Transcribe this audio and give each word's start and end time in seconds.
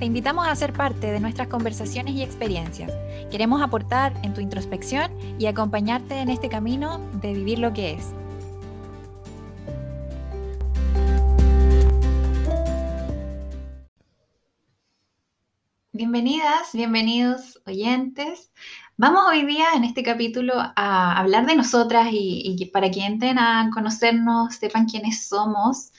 Te 0.00 0.06
invitamos 0.06 0.48
a 0.48 0.56
ser 0.56 0.72
parte 0.72 1.12
de 1.12 1.20
nuestras 1.20 1.48
conversaciones 1.48 2.14
y 2.14 2.22
experiencias. 2.22 2.90
Queremos 3.30 3.60
aportar 3.60 4.14
en 4.22 4.32
tu 4.32 4.40
introspección 4.40 5.12
y 5.38 5.44
acompañarte 5.44 6.20
en 6.20 6.30
este 6.30 6.48
camino 6.48 7.00
de 7.20 7.34
vivir 7.34 7.58
lo 7.58 7.74
que 7.74 7.92
es. 7.92 8.14
Bienvenidas, 15.92 16.72
bienvenidos 16.72 17.60
oyentes. 17.66 18.50
Vamos 18.96 19.24
hoy 19.28 19.44
día 19.44 19.66
en 19.74 19.84
este 19.84 20.02
capítulo 20.02 20.54
a 20.56 21.18
hablar 21.18 21.44
de 21.44 21.56
nosotras 21.56 22.08
y, 22.10 22.70
para 22.72 22.90
que 22.90 23.04
entren 23.04 23.38
a 23.38 23.68
conocernos, 23.74 24.54
sepan 24.54 24.86
quiénes 24.86 25.28
somos 25.28 25.92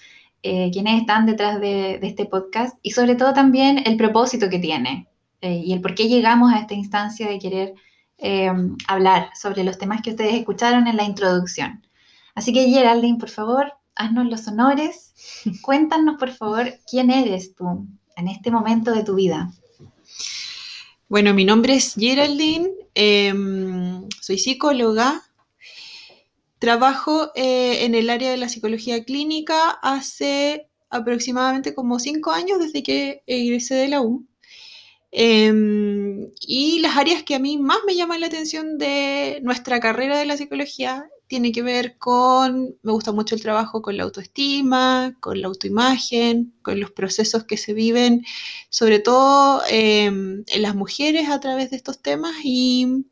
eh, 0.43 0.71
quiénes 0.71 1.01
están 1.01 1.25
detrás 1.25 1.59
de, 1.59 1.99
este 2.01 2.25
podcast 2.25 2.77
y 2.81 2.91
sobre 2.91 3.15
todo 3.15 3.33
también 3.33 3.83
el 3.85 3.97
propósito 3.97 4.49
que 4.49 4.59
tiene 4.59 5.07
eh, 5.41 5.61
y 5.63 5.73
el 5.73 5.81
por 5.81 5.93
qué 5.93 6.07
llegamos 6.07 6.51
a 6.51 6.59
esta 6.59 6.73
instancia 6.73 7.27
de 7.27 7.39
querer 7.39 7.73
eh, 8.17 8.51
hablar 8.87 9.29
sobre 9.39 9.63
los 9.63 9.77
temas 9.77 10.01
que 10.01 10.11
ustedes 10.11 10.33
escucharon 10.33 10.87
en 10.87 10.97
la 10.97 11.03
introducción. 11.03 11.85
Así 12.35 12.53
que 12.53 12.69
Geraldine, 12.69 13.17
por 13.17 13.29
favor, 13.29 13.73
haznos 13.95 14.27
los 14.27 14.47
honores. 14.47 15.13
Cuéntanos, 15.61 16.17
por 16.17 16.31
favor, 16.31 16.73
quién 16.89 17.11
eres 17.11 17.55
tú 17.55 17.87
en 18.15 18.27
este 18.27 18.51
momento 18.51 18.91
de 18.91 19.03
tu 19.03 19.15
vida. 19.15 19.51
Bueno, 21.09 21.33
mi 21.33 21.43
nombre 21.43 21.75
es 21.75 21.95
Geraldine, 21.95 22.69
em, 22.95 24.07
soy 24.21 24.37
psicóloga, 24.37 25.21
Trabajo 26.61 27.31
eh, 27.33 27.85
en 27.85 27.95
el 27.95 28.07
área 28.11 28.29
de 28.29 28.37
la 28.37 28.47
psicología 28.47 29.03
clínica 29.03 29.71
hace 29.81 30.69
aproximadamente 30.91 31.73
como 31.73 31.97
cinco 31.97 32.29
años 32.29 32.59
desde 32.59 32.83
que 32.83 33.23
egresé 33.25 33.73
de 33.73 33.87
la 33.87 34.01
U. 34.01 34.27
Em, 35.11 36.29
y 36.39 36.77
las 36.81 36.97
áreas 36.97 37.23
que 37.23 37.33
a 37.33 37.39
mí 37.39 37.57
más 37.57 37.79
me 37.87 37.95
llaman 37.95 38.21
la 38.21 38.27
atención 38.27 38.77
de 38.77 39.39
nuestra 39.41 39.79
carrera 39.79 40.19
de 40.19 40.27
la 40.27 40.37
psicología 40.37 41.09
tiene 41.25 41.51
que 41.51 41.63
ver 41.63 41.97
con, 41.97 42.75
me 42.83 42.91
gusta 42.91 43.11
mucho 43.11 43.33
el 43.33 43.41
trabajo 43.41 43.81
con 43.81 43.97
la 43.97 44.03
autoestima, 44.03 45.17
con 45.19 45.41
la 45.41 45.47
autoimagen, 45.47 46.53
con 46.61 46.79
los 46.79 46.91
procesos 46.91 47.43
que 47.45 47.57
se 47.57 47.73
viven, 47.73 48.23
sobre 48.69 48.99
todo 48.99 49.63
em, 49.67 50.43
en 50.47 50.61
las 50.61 50.75
mujeres 50.75 51.27
a 51.27 51.39
través 51.39 51.71
de 51.71 51.77
estos 51.77 52.03
temas 52.03 52.35
y 52.43 53.07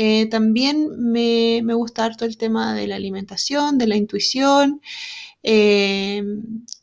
eh, 0.00 0.26
también 0.26 0.90
me, 0.96 1.60
gusta 1.74 2.04
harto 2.04 2.24
el 2.24 2.36
tema 2.38 2.72
de 2.72 2.86
la 2.86 2.94
alimentación, 2.94 3.78
de 3.78 3.88
la 3.88 3.96
intuición 3.96 4.80
eh, 5.42 6.22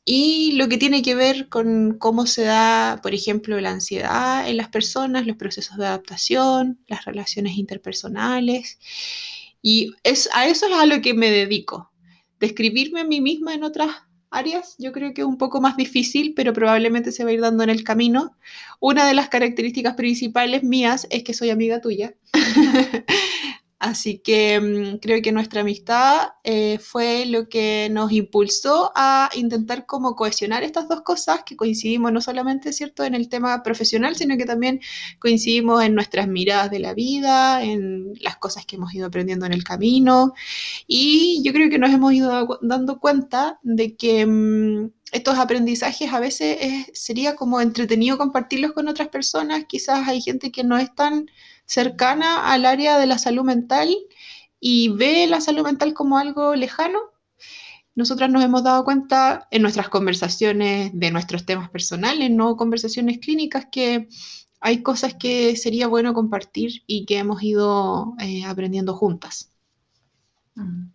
y 0.04 0.52
lo 0.58 0.68
que 0.68 0.78
tiene 0.78 1.02
que 1.02 1.16
ver 1.16 1.48
con 1.48 1.98
cómo 1.98 2.26
se 2.26 2.44
da, 2.44 3.00
por 3.02 3.14
ejemplo, 3.14 3.58
la 3.62 3.72
ansiedad 3.72 4.50
en 4.50 4.58
las 4.58 4.68
personas, 4.68 5.26
los 5.26 5.38
procesos 5.38 5.78
de 5.78 5.86
adaptación, 5.86 6.78
las 6.88 7.06
relaciones 7.06 7.58
interpersonales. 7.58 8.80
Y 9.62 9.94
es, 10.04 10.28
a 10.34 10.48
eso 10.48 10.66
es 10.66 10.74
a 10.74 10.86
lo 10.86 11.02
que 11.02 11.14
me 11.14 11.32
dedico. 11.32 11.94
Describirme 12.42 13.00
a 13.00 13.06
mí 13.06 13.22
misma 13.22 13.54
en 13.54 13.64
otras 13.64 13.96
áreas, 14.32 14.76
yo 14.78 14.92
creo 14.92 15.14
que 15.14 15.22
es 15.22 15.28
un 15.28 15.38
poco 15.38 15.62
más 15.62 15.78
difícil, 15.78 16.34
pero 16.36 16.54
probablemente 16.54 17.12
se 17.12 17.24
va 17.24 17.30
a 17.30 17.34
ir 17.34 17.42
dando 17.42 17.64
en 17.64 17.70
el 17.70 17.84
camino. 17.84 18.36
Una 18.80 19.08
de 19.08 19.14
las 19.14 19.30
características 19.30 19.96
principales 19.96 20.64
mías 20.64 21.08
es 21.10 21.24
que 21.24 21.34
soy 21.34 21.50
amiga 21.50 21.82
tuya. 21.82 22.14
Así 23.78 24.20
que 24.20 24.60
mm, 24.60 25.00
creo 25.00 25.22
que 25.22 25.34
nuestra 25.34 25.62
amistad 25.62 26.30
eh, 26.44 26.80
fue 26.80 27.26
lo 27.26 27.50
que 27.50 27.90
nos 27.92 28.12
impulsó 28.14 28.92
a 28.96 29.30
intentar 29.36 29.86
como 29.86 30.16
cohesionar 30.16 30.64
estas 30.64 30.88
dos 30.88 31.02
cosas, 31.02 31.44
que 31.46 31.58
coincidimos 31.58 32.14
no 32.14 32.22
solamente, 32.22 32.72
¿cierto?, 32.72 33.04
en 33.04 33.16
el 33.16 33.28
tema 33.28 33.62
profesional, 33.64 34.16
sino 34.16 34.38
que 34.38 34.46
también 34.46 34.80
coincidimos 35.20 35.84
en 35.84 35.94
nuestras 35.94 36.28
miradas 36.28 36.72
de 36.72 36.80
la 36.80 36.94
vida, 36.94 37.64
en 37.64 38.14
las 38.22 38.38
cosas 38.38 38.66
que 38.66 38.78
hemos 38.78 38.94
ido 38.94 39.08
aprendiendo 39.08 39.46
en 39.46 39.54
el 39.54 39.64
camino. 39.66 40.34
Y 40.88 41.42
yo 41.44 41.52
creo 41.52 41.70
que 41.70 41.78
nos 41.80 41.92
hemos 41.92 42.14
ido 42.14 42.60
dando 42.62 43.00
cuenta 43.00 43.60
de 43.64 43.96
que... 43.96 44.26
Mm, 44.26 44.92
estos 45.12 45.38
aprendizajes 45.38 46.12
a 46.12 46.20
veces 46.20 46.88
sería 46.94 47.36
como 47.36 47.62
entretenido 47.62 48.18
compartirlos 48.18 48.74
con 48.74 48.90
otras 48.90 49.08
personas. 49.08 49.64
Quizás 49.66 50.08
hay 50.10 50.20
gente 50.22 50.52
que 50.52 50.64
no 50.66 50.78
es 50.78 50.94
tan 50.94 51.28
cercana 51.66 52.52
al 52.52 52.66
área 52.66 52.98
de 52.98 53.08
la 53.08 53.18
salud 53.18 53.44
mental 53.44 53.90
y 54.60 54.90
ve 54.90 55.28
la 55.28 55.42
salud 55.42 55.64
mental 55.64 55.94
como 55.94 56.18
algo 56.18 56.56
lejano, 56.56 57.00
nosotras 57.96 58.30
nos 58.30 58.44
hemos 58.44 58.64
dado 58.64 58.84
cuenta 58.84 59.48
en 59.52 59.62
nuestras 59.62 59.90
conversaciones 59.90 60.92
de 60.94 61.12
nuestros 61.12 61.46
temas 61.46 61.70
personales, 61.70 62.30
no 62.30 62.58
conversaciones 62.58 63.20
clínicas, 63.20 63.68
que 63.72 64.10
hay 64.60 64.84
cosas 64.84 65.14
que 65.14 65.56
sería 65.56 65.88
bueno 65.88 66.14
compartir 66.14 66.84
y 66.88 67.06
que 67.06 67.20
hemos 67.20 67.42
ido 67.42 68.16
eh, 68.20 68.44
aprendiendo 68.46 68.96
juntas. 68.96 69.52
Mm. 70.56 70.88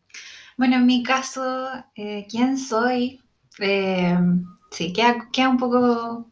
Bueno, 0.59 0.77
en 0.77 0.87
mi 0.87 1.03
caso, 1.03 1.69
eh, 1.95 2.27
¿quién 2.29 2.59
soy? 2.59 3.23
Eh, 3.61 4.19
sí, 4.71 4.93
queda, 4.93 5.49
un 5.49 5.57
poco 5.57 6.30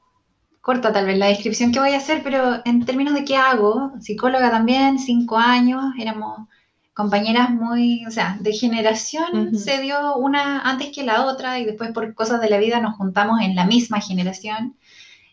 corta 0.69 0.93
tal 0.93 1.06
vez 1.06 1.17
la 1.17 1.29
descripción 1.29 1.73
que 1.73 1.81
voy 1.81 1.95
a 1.95 1.97
hacer, 1.97 2.23
pero 2.23 2.61
en 2.67 2.84
términos 2.84 3.15
de 3.15 3.25
qué 3.25 3.37
hago, 3.37 3.93
psicóloga 4.01 4.51
también, 4.51 4.99
cinco 4.99 5.39
años, 5.39 5.83
éramos 5.99 6.47
compañeras 6.93 7.49
muy, 7.49 8.05
o 8.05 8.11
sea, 8.11 8.37
de 8.39 8.53
generación 8.53 9.56
se 9.56 9.81
dio 9.81 10.17
una 10.17 10.61
antes 10.61 10.91
que 10.95 11.05
la 11.05 11.25
otra 11.25 11.59
y 11.59 11.65
después 11.65 11.93
por 11.93 12.15
cosas 12.15 12.43
de 12.43 12.51
la 12.51 12.59
vida 12.59 12.81
nos 12.81 12.97
juntamos 12.97 13.41
en 13.41 13.55
la 13.56 13.65
misma 13.65 14.03
generación. 14.03 14.77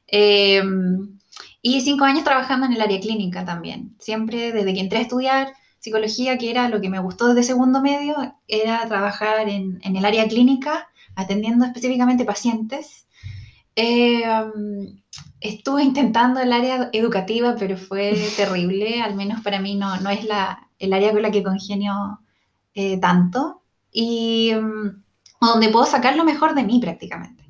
Em, 0.08 1.20
y 1.62 1.82
cinco 1.82 2.06
años 2.06 2.24
trabajando 2.24 2.68
en 2.68 2.72
el 2.72 2.82
área 2.82 3.02
clínica 3.02 3.44
también. 3.44 3.94
Siempre 4.00 4.54
desde 4.54 4.74
que 4.74 4.80
entré 4.80 5.00
a 5.00 5.02
estudiar 5.02 5.54
psicología, 5.80 6.38
que 6.38 6.50
era 6.50 6.70
lo 6.70 6.80
que 6.80 6.90
me 6.90 7.00
gustó 7.00 7.28
desde 7.28 7.44
segundo 7.44 7.82
medio, 7.82 8.16
era 8.48 8.88
trabajar 8.88 9.50
en, 9.50 9.82
en 9.84 9.98
el 9.98 10.06
área 10.06 10.30
clínica, 10.30 10.88
atendiendo 11.14 11.66
específicamente 11.66 12.24
pacientes. 12.24 13.05
Eh, 13.76 14.24
estuve 15.42 15.84
intentando 15.84 16.40
el 16.40 16.54
área 16.54 16.90
educativa, 16.94 17.56
pero 17.58 17.78
fue 17.78 18.14
terrible, 18.38 19.02
al 19.02 19.16
menos 19.16 19.42
para 19.42 19.60
mí 19.60 19.76
no, 19.76 20.00
no 20.02 20.10
es 20.10 20.24
la, 20.24 20.70
el 20.80 20.94
área 20.94 21.12
con 21.12 21.22
la 21.22 21.32
que 21.32 21.44
congenio 21.44 22.20
eh, 22.74 23.00
tanto 23.00 23.62
y 23.92 24.54
mm, 24.54 25.04
donde 25.42 25.70
puedo 25.70 25.86
sacar 25.86 26.16
lo 26.16 26.24
mejor 26.24 26.56
de 26.56 26.64
mí 26.64 26.80
prácticamente. 26.80 27.44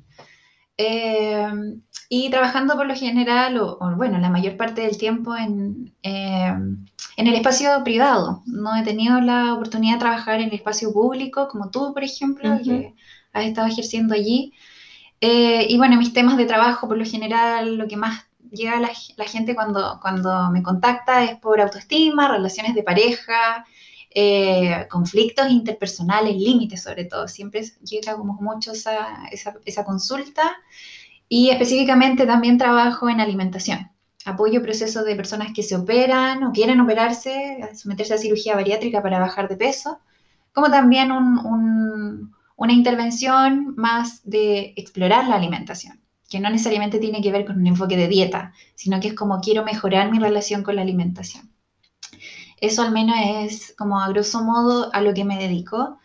Eh, 0.78 1.48
y 2.08 2.30
trabajando 2.30 2.76
por 2.76 2.86
lo 2.86 2.94
general, 2.94 3.58
o, 3.58 3.78
bueno, 3.96 4.18
la 4.18 4.30
mayor 4.30 4.56
parte 4.56 4.82
del 4.82 4.98
tiempo 4.98 5.34
en, 5.34 5.92
en 7.16 7.26
el 7.26 7.34
espacio 7.34 7.82
privado. 7.82 8.42
No 8.46 8.76
he 8.76 8.84
tenido 8.84 9.20
la 9.20 9.54
oportunidad 9.54 9.94
de 9.94 10.00
trabajar 10.00 10.40
en 10.40 10.48
el 10.48 10.54
espacio 10.54 10.92
público, 10.92 11.48
como 11.48 11.70
tú, 11.70 11.92
por 11.92 12.04
ejemplo, 12.04 12.58
que 12.62 12.94
has 13.32 13.44
estado 13.46 13.66
ejerciendo 13.66 14.14
allí. 14.14 14.52
Eh, 15.20 15.66
y 15.68 15.76
bueno, 15.78 15.96
mis 15.96 16.12
temas 16.12 16.36
de 16.36 16.46
trabajo, 16.46 16.88
por 16.88 16.98
lo 16.98 17.04
general, 17.04 17.76
lo 17.76 17.88
que 17.88 17.96
más 17.96 18.26
llega 18.50 18.76
a 18.78 18.80
la, 18.80 19.24
gente 19.24 19.54
cuando, 19.54 19.98
cuando 20.00 20.50
me 20.50 20.62
contacta 20.62 21.24
es 21.24 21.36
por 21.36 21.60
autoestima, 21.60 22.28
relaciones 22.28 22.74
de 22.74 22.82
pareja, 22.82 23.66
eh, 24.10 24.86
conflictos 24.90 25.50
interpersonales, 25.50 26.36
límites 26.36 26.82
sobre 26.82 27.04
todo. 27.04 27.28
Siempre 27.28 27.62
llega 27.82 28.16
como 28.16 28.34
mucho 28.34 28.72
esa, 28.72 29.26
esa, 29.30 29.84
consulta. 29.84 30.56
Y 31.28 31.50
específicamente 31.50 32.24
también 32.24 32.56
trabajo 32.56 33.08
en 33.08 33.20
alimentación. 33.20 33.90
Apoyo 34.24 34.62
procesos 34.62 35.04
de 35.04 35.16
personas 35.16 35.52
que 35.52 35.62
se 35.62 35.76
operan 35.76 36.44
o 36.44 36.52
quieren 36.52 36.80
operarse, 36.80 37.58
someterse 37.74 38.14
a 38.14 38.18
cirugía 38.18 38.54
bariátrica 38.54 39.02
para 39.02 39.18
bajar 39.18 39.48
de 39.48 39.56
peso, 39.56 40.00
como 40.52 40.70
también 40.70 41.10
un 41.12 42.35
una 42.56 42.72
intervención 42.72 43.74
más 43.76 44.22
de 44.24 44.72
explorar 44.76 45.28
la 45.28 45.36
alimentación, 45.36 46.00
que 46.28 46.40
no 46.40 46.50
necesariamente 46.50 46.98
tiene 46.98 47.20
que 47.20 47.30
ver 47.30 47.44
con 47.44 47.58
un 47.58 47.66
enfoque 47.66 47.96
de 47.96 48.08
dieta, 48.08 48.52
sino 48.74 48.98
que 48.98 49.08
es 49.08 49.14
como 49.14 49.40
quiero 49.40 49.64
mejorar 49.64 50.10
mi 50.10 50.18
relación 50.18 50.62
con 50.62 50.76
la 50.76 50.82
alimentación. 50.82 51.50
Eso 52.60 52.82
al 52.82 52.92
menos 52.92 53.16
es 53.20 53.74
como 53.76 54.00
a 54.00 54.08
grosso 54.08 54.42
modo 54.42 54.92
a 54.94 55.02
lo 55.02 55.12
que 55.12 55.24
me 55.24 55.38
dedico. 55.38 55.98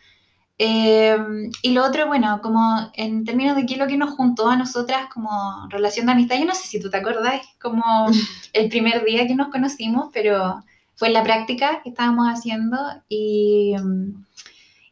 Eh, 0.58 1.18
y 1.64 1.72
lo 1.72 1.86
otro, 1.86 2.08
bueno, 2.08 2.40
como 2.42 2.92
en 2.94 3.24
términos 3.24 3.56
de 3.56 3.66
qué 3.66 3.74
es 3.74 3.80
lo 3.80 3.88
que 3.88 3.98
nos 3.98 4.12
juntó 4.12 4.50
a 4.50 4.58
nosotras 4.58 5.08
como 5.12 5.68
relación 5.70 6.06
de 6.06 6.12
amistad, 6.12 6.38
yo 6.38 6.46
no 6.46 6.54
sé 6.54 6.68
si 6.68 6.80
tú 6.80 6.90
te 6.90 6.98
acordás, 6.98 7.42
como 7.60 7.84
el 8.54 8.70
primer 8.70 9.04
día 9.06 9.26
que 9.26 9.36
nos 9.36 9.48
conocimos, 9.48 10.10
pero 10.14 10.64
fue 10.96 11.08
en 11.08 11.14
la 11.16 11.24
práctica 11.24 11.82
que 11.82 11.90
estábamos 11.90 12.28
haciendo 12.28 12.78
y 13.08 13.74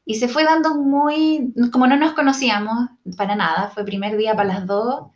Y 0.09 0.15
se 0.15 0.27
fue 0.27 0.43
dando 0.43 0.73
muy, 0.73 1.53
como 1.71 1.85
no 1.85 1.95
nos 1.95 2.13
conocíamos 2.13 2.89
para 3.15 3.35
nada, 3.35 3.69
fue 3.69 3.85
primer 3.85 4.17
día 4.17 4.35
para 4.35 4.55
las 4.55 4.65
dos, 4.65 5.11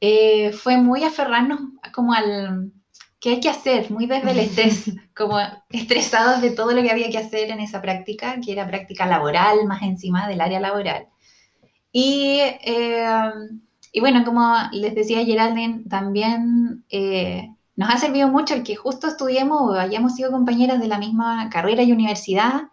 eh, 0.00 0.52
fue 0.52 0.76
muy 0.76 1.02
aferrarnos 1.02 1.58
como 1.92 2.12
al, 2.12 2.70
¿qué 3.18 3.30
hay 3.30 3.40
que 3.40 3.48
hacer? 3.48 3.90
Muy 3.90 4.06
desde 4.06 4.30
el 4.30 4.38
estrés, 4.38 4.92
como 5.16 5.40
estresados 5.70 6.40
de 6.40 6.52
todo 6.52 6.70
lo 6.70 6.82
que 6.82 6.92
había 6.92 7.10
que 7.10 7.18
hacer 7.18 7.50
en 7.50 7.58
esa 7.58 7.82
práctica, 7.82 8.38
que 8.40 8.52
era 8.52 8.68
práctica 8.68 9.06
laboral, 9.06 9.66
más 9.66 9.82
encima 9.82 10.28
del 10.28 10.40
área 10.40 10.60
laboral. 10.60 11.08
Y, 11.90 12.38
eh, 12.64 13.32
y 13.90 13.98
bueno, 13.98 14.24
como 14.24 14.54
les 14.70 14.94
decía 14.94 15.24
Geraldine, 15.24 15.82
también 15.90 16.84
eh, 16.90 17.52
nos 17.74 17.92
ha 17.92 17.98
servido 17.98 18.28
mucho 18.28 18.54
el 18.54 18.62
que 18.62 18.76
justo 18.76 19.08
estudiemos 19.08 19.62
o 19.62 19.72
hayamos 19.72 20.14
sido 20.14 20.30
compañeras 20.30 20.78
de 20.78 20.86
la 20.86 20.98
misma 20.98 21.50
carrera 21.50 21.82
y 21.82 21.90
universidad, 21.90 22.68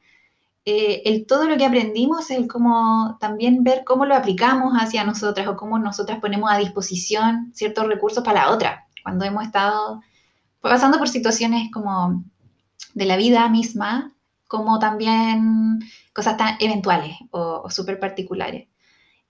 eh, 0.71 1.01
el 1.06 1.25
todo 1.25 1.45
lo 1.48 1.57
que 1.57 1.66
aprendimos, 1.66 2.30
el 2.30 2.48
como 2.48 3.18
también 3.19 3.63
ver 3.63 3.83
cómo 3.83 4.06
lo 4.06 4.13
aplicamos 4.13 4.75
hacia 4.75 5.04
nosotras 5.04 5.48
o 5.48 5.57
cómo 5.57 5.80
nosotras 5.80 6.19
ponemos 6.19 6.51
a 6.51 6.60
disposición 6.60 7.50
ciertos 7.56 7.88
recursos 7.88 8.24
para 8.24 8.45
la 8.45 8.51
otra, 8.51 8.86
cuando 9.01 9.25
hemos 9.25 9.44
estado 9.45 10.00
pasando 10.62 11.00
por 11.00 11.10
situaciones 11.10 11.71
como 11.74 12.24
de 12.94 13.06
la 13.06 13.18
vida 13.18 13.50
misma, 13.50 14.13
como 14.48 14.77
también 14.77 15.80
cosas 16.13 16.38
tan 16.38 16.56
eventuales 16.60 17.15
o, 17.31 17.68
súper 17.72 18.00
particulares. 18.00 18.68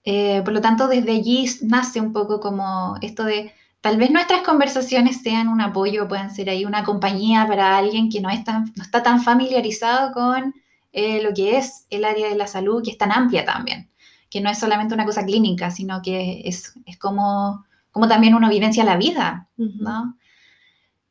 Eh, 0.04 0.42
por 0.44 0.52
lo 0.52 0.60
tanto, 0.60 0.88
desde 0.88 1.12
allí 1.12 1.46
nace 1.62 2.02
un 2.02 2.12
poco 2.12 2.38
como 2.38 2.96
esto 3.00 3.24
de 3.24 3.54
tal 3.80 3.96
vez 3.96 4.10
nuestras 4.10 4.42
conversaciones 4.42 5.22
sean 5.22 5.48
un 5.48 5.62
apoyo, 5.62 6.06
puedan 6.06 6.34
ser 6.34 6.50
ahí 6.50 6.66
una 6.66 6.84
compañía 6.84 7.46
para 7.46 7.78
alguien 7.78 8.10
que 8.10 8.20
no, 8.20 8.28
es 8.28 8.40
no 8.46 8.82
está 8.82 9.02
tan 9.02 9.22
familiarizado 9.22 10.12
con 10.12 10.52
eh, 10.92 11.22
lo 11.22 11.32
que 11.32 11.56
es 11.56 11.86
el 11.90 12.04
área 12.04 12.28
de 12.28 12.36
la 12.36 12.46
salud, 12.46 12.82
que 12.82 12.90
es 12.90 12.98
tan 12.98 13.12
amplia 13.12 13.44
también, 13.44 13.90
que 14.28 14.40
no 14.40 14.50
es 14.50 14.58
solamente 14.58 14.94
una 14.94 15.04
cosa 15.04 15.24
clínica, 15.24 15.70
sino 15.70 16.02
que 16.02 16.42
es, 16.44 16.72
es 16.86 16.98
como, 16.98 17.64
como 17.90 18.08
también 18.08 18.34
uno 18.34 18.48
vivencia 18.48 18.84
la 18.84 18.96
vida, 18.96 19.48
¿no? 19.56 20.16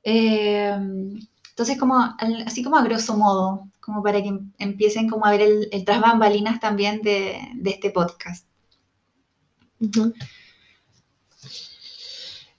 Eh, 0.04 0.76
entonces, 1.50 1.78
como, 1.78 2.16
así 2.46 2.64
como 2.64 2.78
a 2.78 2.84
grosso 2.84 3.18
modo, 3.18 3.68
como 3.80 4.02
para 4.02 4.22
que 4.22 4.32
empiecen 4.60 5.10
como 5.10 5.26
a 5.26 5.32
ver 5.32 5.42
el, 5.42 5.68
el 5.72 5.84
tras 5.84 6.00
bambalinas 6.00 6.60
también 6.60 7.02
de, 7.02 7.38
de 7.56 7.70
este 7.70 7.92
podcast. 7.92 8.46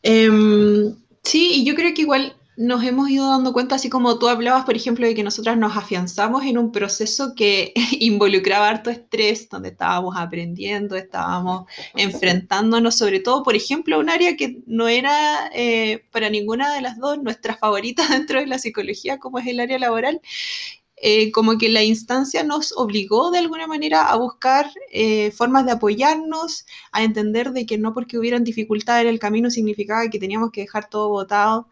Em, 0.02 0.94
sí, 1.23 1.50
y 1.55 1.64
yo 1.64 1.75
creo 1.75 1.94
que 1.94 2.02
igual 2.02 2.34
nos 2.61 2.85
hemos 2.85 3.09
ido 3.09 3.27
dando 3.27 3.55
cuenta, 3.55 3.77
así 3.77 3.89
como 3.89 4.19
tú 4.19 4.29
hablabas, 4.29 4.67
por 4.67 4.77
ejemplo, 4.77 5.07
de 5.07 5.15
que 5.15 5.23
nosotras 5.23 5.57
nos 5.57 5.79
afianzamos 5.79 6.45
en 6.45 6.59
un 6.59 6.73
proceso 6.73 7.33
que 7.35 7.73
involucraba 8.01 8.69
harto 8.69 8.91
estrés, 8.91 9.49
donde 9.49 9.71
estábamos 9.71 10.15
aprendiendo, 10.19 10.95
estábamos 10.95 11.65
enfrentándonos, 11.97 12.97
sobre 12.97 13.21
todo, 13.21 13.43
por 13.43 13.57
ejemplo, 13.57 13.97
a 13.97 13.99
un 13.99 14.11
área 14.11 14.37
que 14.37 14.59
no 14.67 14.89
era 14.89 15.51
eh, 15.55 16.05
para 16.12 16.29
ninguna 16.29 16.75
de 16.75 16.83
las 16.83 16.99
dos 16.99 17.23
nuestra 17.23 17.57
favorita 17.57 18.07
dentro 18.11 18.39
de 18.39 18.47
la 18.47 18.59
psicología, 18.59 19.19
como 19.19 19.39
es 19.39 19.47
el 19.47 19.59
área 19.59 19.79
laboral, 19.79 20.21
eh, 21.02 21.32
como 21.32 21.56
que 21.58 21.70
la 21.70 21.82
instancia 21.82 22.44
nos 22.44 22.73
obligó 22.76 23.31
de 23.31 23.38
alguna 23.38 23.67
manera 23.67 24.11
a 24.11 24.17
buscar 24.17 24.70
eh, 24.93 25.31
formas 25.32 25.64
de 25.64 25.73
apoyarnos, 25.73 26.67
a 26.93 27.02
entender 27.02 27.52
de 27.52 27.64
que 27.64 27.79
no 27.79 27.94
porque 27.94 28.19
hubieran 28.19 28.44
dificultades 28.44 29.05
en 29.05 29.08
el 29.08 29.19
camino 29.19 29.50
significaba 29.50 30.08
que 30.11 30.19
teníamos 30.19 30.50
que 30.52 30.62
dejar 30.62 30.91
todo 30.91 31.08
votado, 31.08 31.69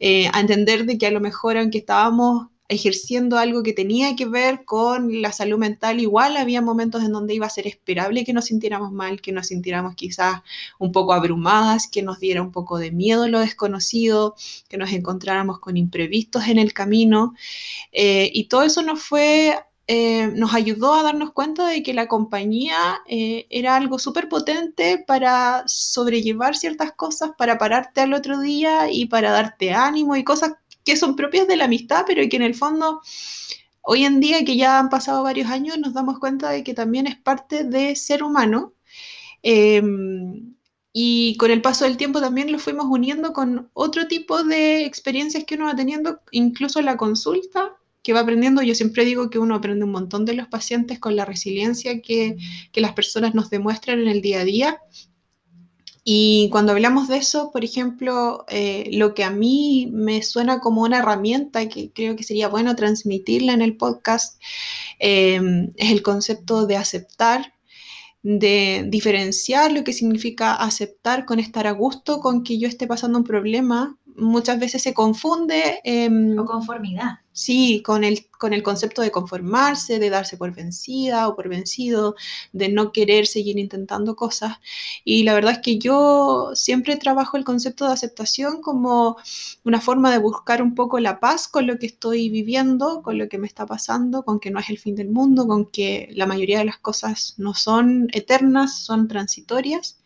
eh, 0.00 0.28
a 0.32 0.40
entender 0.40 0.86
de 0.86 0.98
que 0.98 1.06
a 1.06 1.10
lo 1.10 1.20
mejor 1.20 1.58
aunque 1.58 1.78
estábamos 1.78 2.48
ejerciendo 2.72 3.38
algo 3.38 3.62
que 3.62 3.72
tenía 3.72 4.16
que 4.16 4.26
ver 4.26 4.64
con 4.64 5.22
la 5.22 5.32
salud 5.32 5.58
mental, 5.58 6.00
igual 6.00 6.36
había 6.36 6.62
momentos 6.62 7.02
en 7.04 7.12
donde 7.12 7.34
iba 7.34 7.46
a 7.46 7.50
ser 7.50 7.66
esperable 7.66 8.24
que 8.24 8.32
nos 8.32 8.46
sintiéramos 8.46 8.92
mal, 8.92 9.20
que 9.20 9.32
nos 9.32 9.48
sintiéramos 9.48 9.94
quizás 9.94 10.42
un 10.78 10.90
poco 10.92 11.12
abrumadas, 11.12 11.88
que 11.88 12.02
nos 12.02 12.18
diera 12.18 12.42
un 12.42 12.52
poco 12.52 12.78
de 12.78 12.90
miedo 12.90 13.28
lo 13.28 13.40
desconocido, 13.40 14.34
que 14.68 14.78
nos 14.78 14.92
encontráramos 14.92 15.60
con 15.60 15.76
imprevistos 15.76 16.48
en 16.48 16.58
el 16.58 16.72
camino. 16.72 17.34
Eh, 17.92 18.30
y 18.32 18.44
todo 18.44 18.62
eso 18.62 18.82
nos 18.82 19.02
fue 19.02 19.54
eh, 19.88 20.28
nos 20.28 20.54
ayudó 20.54 20.94
a 20.94 21.02
darnos 21.02 21.32
cuenta 21.32 21.66
de 21.66 21.82
que 21.82 21.92
la 21.92 22.06
compañía 22.06 23.02
eh, 23.06 23.46
era 23.50 23.74
algo 23.74 23.98
súper 23.98 24.28
potente 24.28 25.02
para 25.06 25.64
sobrellevar 25.66 26.56
ciertas 26.56 26.92
cosas, 26.92 27.32
para 27.36 27.58
pararte 27.58 28.00
al 28.00 28.14
otro 28.14 28.40
día 28.40 28.90
y 28.90 29.06
para 29.06 29.32
darte 29.32 29.72
ánimo 29.74 30.14
y 30.16 30.24
cosas 30.24 30.52
que 30.84 30.96
son 30.96 31.16
propias 31.16 31.46
de 31.48 31.56
la 31.56 31.64
amistad, 31.64 32.04
pero 32.06 32.26
que 32.28 32.36
en 32.36 32.42
el 32.42 32.54
fondo, 32.54 33.00
hoy 33.82 34.04
en 34.04 34.20
día 34.20 34.44
que 34.44 34.56
ya 34.56 34.78
han 34.78 34.88
pasado 34.88 35.22
varios 35.22 35.50
años, 35.50 35.78
nos 35.78 35.94
damos 35.94 36.18
cuenta 36.18 36.50
de 36.50 36.64
que 36.64 36.74
también 36.74 37.06
es 37.06 37.16
parte 37.16 37.64
de 37.64 37.96
ser 37.96 38.22
humano. 38.22 38.74
Em, 39.42 40.54
y 40.92 41.36
con 41.38 41.50
el 41.50 41.62
paso 41.62 41.84
del 41.84 41.96
tiempo 41.96 42.20
también 42.20 42.52
lo 42.52 42.58
fuimos 42.58 42.86
uniendo 42.86 43.32
con 43.32 43.70
otro 43.72 44.06
tipo 44.08 44.44
de 44.44 44.84
experiencias 44.84 45.44
que 45.44 45.54
uno 45.54 45.66
va 45.66 45.76
teniendo, 45.76 46.20
incluso 46.30 46.82
la 46.82 46.96
consulta, 46.96 47.76
que 48.02 48.12
va 48.12 48.20
aprendiendo. 48.20 48.62
Yo 48.62 48.74
siempre 48.74 49.04
digo 49.04 49.30
que 49.30 49.38
uno 49.38 49.54
aprende 49.54 49.84
un 49.84 49.92
montón 49.92 50.24
de 50.24 50.34
los 50.34 50.48
pacientes 50.48 50.98
con 50.98 51.16
la 51.16 51.24
resiliencia 51.24 52.02
que, 52.02 52.36
que 52.72 52.80
las 52.80 52.92
personas 52.92 53.34
nos 53.34 53.48
demuestran 53.50 54.00
en 54.00 54.08
el 54.08 54.20
día 54.20 54.40
a 54.40 54.44
día 54.44 54.80
y 56.04 56.48
cuando 56.50 56.72
hablamos 56.72 57.06
de 57.08 57.18
eso, 57.18 57.50
por 57.52 57.64
ejemplo, 57.64 58.44
eh, 58.48 58.90
lo 58.92 59.14
que 59.14 59.22
a 59.22 59.30
mí 59.30 59.88
me 59.92 60.22
suena 60.22 60.58
como 60.58 60.82
una 60.82 60.98
herramienta 60.98 61.68
que 61.68 61.92
creo 61.92 62.16
que 62.16 62.24
sería 62.24 62.48
bueno 62.48 62.74
transmitirla 62.74 63.52
en 63.52 63.62
el 63.62 63.76
podcast 63.76 64.42
em, 64.98 65.72
es 65.76 65.90
el 65.92 66.02
concepto 66.02 66.66
de 66.66 66.76
aceptar, 66.76 67.54
de 68.22 68.84
diferenciar 68.88 69.72
lo 69.72 69.84
que 69.84 69.92
significa 69.92 70.54
aceptar 70.54 71.24
con 71.24 71.38
estar 71.38 71.66
a 71.68 71.72
gusto 71.72 72.20
con 72.20 72.42
que 72.42 72.58
yo 72.58 72.68
esté 72.68 72.86
pasando 72.88 73.18
un 73.18 73.24
problema. 73.24 73.96
Muchas 74.16 74.58
veces 74.58 74.82
se 74.82 74.94
confunde. 74.94 75.80
Em, 75.84 76.38
o 76.38 76.44
conformidad. 76.44 77.20
Sí, 77.34 77.82
con 77.82 78.04
el, 78.04 78.26
con 78.38 78.52
el 78.52 78.62
concepto 78.62 79.00
de 79.00 79.10
conformarse, 79.10 79.98
de 79.98 80.10
darse 80.10 80.36
por 80.36 80.54
vencida 80.54 81.28
o 81.28 81.34
por 81.34 81.48
vencido, 81.48 82.14
de 82.52 82.68
no 82.68 82.92
querer 82.92 83.26
seguir 83.26 83.58
intentando 83.58 84.16
cosas. 84.16 84.58
Y 85.04 85.22
la 85.22 85.32
verdad 85.32 85.52
es 85.52 85.58
que 85.60 85.78
yo 85.78 86.50
siempre 86.54 86.96
trabajo 86.96 87.38
el 87.38 87.44
concepto 87.44 87.86
de 87.86 87.94
aceptación 87.94 88.60
como 88.60 89.16
una 89.64 89.80
forma 89.80 90.10
de 90.10 90.18
buscar 90.18 90.62
un 90.62 90.74
poco 90.74 90.98
la 91.00 91.20
paz 91.20 91.48
con 91.48 91.66
lo 91.66 91.78
que 91.78 91.86
estoy 91.86 92.28
viviendo, 92.28 93.02
con 93.02 93.16
lo 93.16 93.28
que 93.30 93.38
me 93.38 93.46
está 93.46 93.64
pasando, 93.64 94.24
con 94.24 94.38
que 94.38 94.50
no 94.50 94.60
es 94.60 94.68
el 94.68 94.78
fin 94.78 94.94
del 94.94 95.08
mundo, 95.08 95.46
con 95.46 95.66
que 95.70 96.08
la 96.12 96.26
mayoría 96.26 96.58
de 96.58 96.66
las 96.66 96.78
cosas 96.78 97.34
no 97.38 97.54
son 97.54 98.08
eternas, 98.12 98.78
son 98.84 99.08
transitorias. 99.08 99.98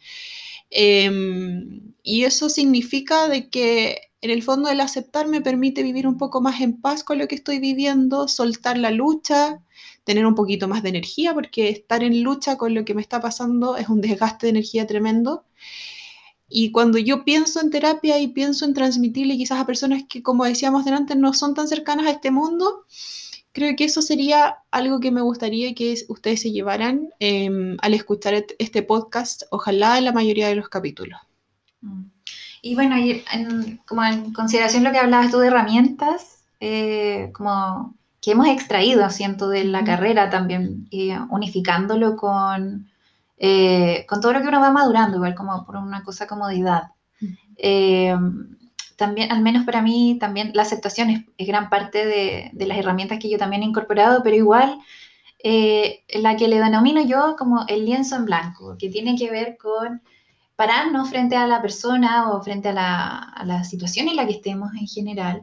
Em, 0.71 1.95
y 2.03 2.25
eso 2.25 2.49
significa 2.49 3.29
de 3.29 3.49
que 3.51 4.01
en 4.21 4.31
el 4.31 4.43
fondo 4.43 4.69
el 4.69 4.81
aceptar 4.81 5.29
me 5.29 5.41
permite 5.41 5.83
vivir 5.83 6.07
un 6.07 6.17
poco 6.19 6.41
más 6.41 6.61
en 6.61 6.81
paz 6.81 7.05
con 7.05 7.19
lo 7.19 7.29
que 7.29 7.37
estoy 7.37 7.59
viviendo, 7.61 8.29
soltar 8.29 8.79
la 8.79 8.91
lucha, 8.91 9.63
tener 10.05 10.27
un 10.27 10.35
poquito 10.35 10.69
más 10.69 10.83
de 10.83 10.89
energía, 10.91 11.35
porque 11.35 11.69
estar 11.69 12.03
en 12.03 12.23
lucha 12.23 12.57
con 12.57 12.75
lo 12.75 12.85
que 12.85 12.95
me 12.95 13.03
está 13.03 13.21
pasando 13.21 13.77
es 13.77 13.89
un 13.89 14.01
desgaste 14.01 14.47
de 14.47 14.51
energía 14.51 14.87
tremendo. 14.87 15.45
Y 16.49 16.71
cuando 16.71 16.99
yo 16.99 17.25
pienso 17.25 17.61
en 17.61 17.71
terapia 17.71 18.19
y 18.21 18.29
pienso 18.29 18.65
en 18.65 18.75
transmitirle 18.75 19.37
quizás 19.37 19.61
a 19.61 19.67
personas 19.67 20.05
que, 20.09 20.23
como 20.23 20.45
decíamos 20.45 20.85
delante, 20.85 21.17
no 21.17 21.33
son 21.35 21.55
tan 21.55 21.67
cercanas 21.69 22.07
a 22.07 22.11
este 22.11 22.31
mundo, 22.31 22.85
creo 23.57 23.75
que 23.75 23.85
eso 23.85 24.03
sería 24.03 24.59
algo 24.71 25.01
que 25.01 25.11
me 25.11 25.23
gustaría 25.23 25.75
que 25.75 25.95
ustedes 26.09 26.43
se 26.43 26.53
llevaran 26.53 27.09
em, 27.21 27.79
al 27.81 27.95
escuchar 27.95 28.45
este 28.59 28.83
podcast, 28.83 29.45
ojalá 29.51 29.97
en 29.97 30.05
la 30.05 30.13
mayoría 30.13 30.49
de 30.49 30.57
los 30.57 30.69
capítulos. 30.69 31.19
Mm. 31.81 32.03
Y 32.61 32.75
bueno, 32.75 32.97
como 33.87 34.05
en 34.05 34.35
consideración 34.35 34.85
lo 34.85 34.93
que 34.93 34.99
hablabas 34.99 35.31
tú 35.31 35.39
de 35.39 35.47
herramientas, 35.47 36.43
eh, 36.61 37.31
como 37.33 37.95
que 38.21 38.33
hemos 38.33 38.49
extraído, 38.49 39.09
siento, 39.09 39.49
de 39.49 39.65
la 39.65 39.85
carrera 39.85 40.29
también, 40.29 40.87
unificándolo 41.31 42.15
con, 42.17 42.91
eh, 43.39 44.05
con 44.07 44.21
todo 44.21 44.35
lo 44.35 44.43
que 44.43 44.49
uno 44.49 44.61
va 44.61 44.71
madurando, 44.71 45.17
igual 45.17 45.35
como 45.35 45.65
por 45.65 45.77
una 45.77 46.05
cosa 46.05 46.27
comodidad. 46.27 46.91
Eh, 47.57 48.15
también, 48.97 49.31
al 49.33 49.43
menos 49.43 49.65
para 49.65 49.83
mí, 49.83 50.17
también 50.19 50.53
la 50.55 50.63
aceptación 50.63 51.11
es, 51.11 51.47
gran 51.47 51.71
parte 51.71 52.07
de, 52.07 52.67
las 52.67 52.79
herramientas 52.79 53.19
que 53.19 53.31
yo 53.31 53.39
también 53.39 53.63
he 53.63 53.67
incorporado, 53.67 54.23
pero 54.23 54.37
igual 54.37 54.79
la 56.15 56.37
que 56.37 56.49
le 56.49 56.59
denomino 56.59 57.01
yo 57.05 57.37
como 57.39 57.65
el 57.69 57.85
lienzo 57.85 58.17
en 58.17 58.25
blanco, 58.25 58.77
que 58.79 58.89
tiene 58.89 59.17
que 59.17 59.31
ver 59.31 59.57
con 59.57 60.03
pararnos 60.57 61.11
frente 61.11 61.37
a 61.37 61.47
la 61.47 61.63
persona 61.63 62.33
o 62.33 62.43
frente 62.43 62.71
a 62.71 62.73
la, 62.73 63.65
situación 63.65 64.09
en 64.09 64.17
la 64.17 64.27
que 64.27 64.33
estemos 64.33 64.73
en 64.75 64.87
general, 64.89 65.43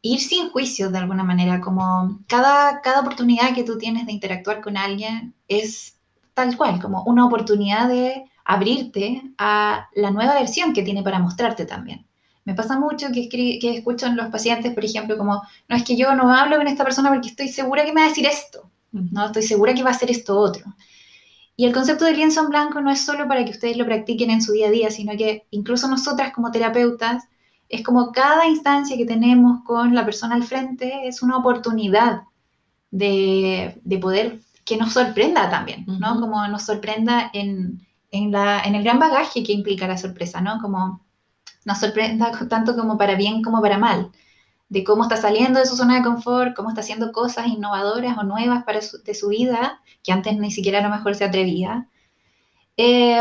ir 0.00 0.20
sin 0.20 0.50
juicio 0.50 0.90
de 0.90 0.98
alguna 0.98 1.24
manera, 1.24 1.60
como 1.60 2.20
cada, 2.28 2.80
cada 2.80 3.00
oportunidad 3.00 3.54
que 3.54 3.64
tú 3.64 3.76
tienes 3.78 4.06
de 4.06 4.12
interactuar 4.12 4.60
con 4.62 4.76
alguien 4.76 5.34
es 5.48 5.98
tal 6.34 6.56
cual, 6.56 6.80
como 6.80 7.02
una 7.02 7.26
oportunidad 7.26 7.88
de 7.88 8.24
abrirte 8.44 9.22
a 9.38 9.88
la 9.94 10.10
nueva 10.10 10.34
versión 10.34 10.72
que 10.72 10.82
tiene 10.82 11.02
para 11.02 11.18
mostrarte 11.18 11.66
también. 11.66 12.07
Me 12.48 12.54
pasa 12.54 12.80
mucho 12.80 13.08
que, 13.12 13.28
que 13.28 13.76
escucho 13.76 14.06
en 14.06 14.16
los 14.16 14.28
pacientes, 14.28 14.72
por 14.72 14.82
ejemplo, 14.82 15.18
como, 15.18 15.42
no 15.68 15.76
es 15.76 15.84
que 15.84 15.98
yo 15.98 16.14
no 16.14 16.32
hablo 16.32 16.56
con 16.56 16.66
esta 16.66 16.82
persona 16.82 17.10
porque 17.10 17.28
estoy 17.28 17.48
segura 17.48 17.84
que 17.84 17.92
me 17.92 18.00
va 18.00 18.06
a 18.06 18.08
decir 18.08 18.24
esto, 18.24 18.70
¿no? 18.90 19.26
Estoy 19.26 19.42
segura 19.42 19.74
que 19.74 19.82
va 19.82 19.90
a 19.90 19.92
ser 19.92 20.10
esto 20.10 20.38
otro. 20.38 20.64
Y 21.56 21.66
el 21.66 21.74
concepto 21.74 22.06
del 22.06 22.16
lienzo 22.16 22.40
en 22.40 22.48
blanco 22.48 22.80
no 22.80 22.90
es 22.90 23.02
solo 23.02 23.28
para 23.28 23.44
que 23.44 23.50
ustedes 23.50 23.76
lo 23.76 23.84
practiquen 23.84 24.30
en 24.30 24.40
su 24.40 24.52
día 24.52 24.68
a 24.68 24.70
día, 24.70 24.90
sino 24.90 25.14
que 25.14 25.46
incluso 25.50 25.88
nosotras 25.88 26.32
como 26.32 26.50
terapeutas, 26.50 27.24
es 27.68 27.84
como 27.84 28.12
cada 28.12 28.46
instancia 28.46 28.96
que 28.96 29.04
tenemos 29.04 29.62
con 29.64 29.94
la 29.94 30.06
persona 30.06 30.34
al 30.34 30.44
frente 30.44 31.06
es 31.06 31.20
una 31.20 31.36
oportunidad 31.36 32.22
de, 32.90 33.78
poder 34.00 34.40
que 34.64 34.78
nos 34.78 34.94
sorprenda 34.94 35.50
también, 35.50 35.84
¿no? 35.86 36.18
Como 36.18 36.48
nos 36.48 36.62
sorprenda 36.62 37.30
en, 37.34 37.86
la, 38.10 38.62
en 38.62 38.74
el 38.74 38.84
gran 38.84 38.98
bagaje 38.98 39.42
que 39.42 39.52
implica 39.52 39.86
la 39.86 39.98
sorpresa, 39.98 40.40
¿no? 40.40 40.62
Como 40.62 41.06
nos 41.68 41.80
sorprenda 41.80 42.32
tanto 42.48 42.74
como 42.74 42.96
para 42.96 43.14
bien 43.14 43.42
como 43.42 43.60
para 43.60 43.76
mal 43.78 44.10
de 44.70 44.84
cómo 44.84 45.02
está 45.02 45.16
saliendo 45.16 45.60
de 45.60 45.66
su 45.66 45.76
zona 45.76 45.96
de 45.96 46.02
confort, 46.02 46.56
cómo 46.56 46.70
está 46.70 46.80
haciendo 46.80 47.12
cosas 47.12 47.46
innovadoras 47.46 48.16
o 48.18 48.22
nuevas 48.22 48.64
para 48.64 48.80
de 48.80 49.14
su 49.14 49.28
vida, 49.28 49.80
que 50.02 50.12
antes 50.12 50.36
ni 50.36 50.50
siquiera 50.50 50.78
a 50.78 50.82
lo 50.82 50.90
mejor 50.90 51.14
se 51.14 51.24
atrevía. 51.24 51.88
Eh, 52.76 53.20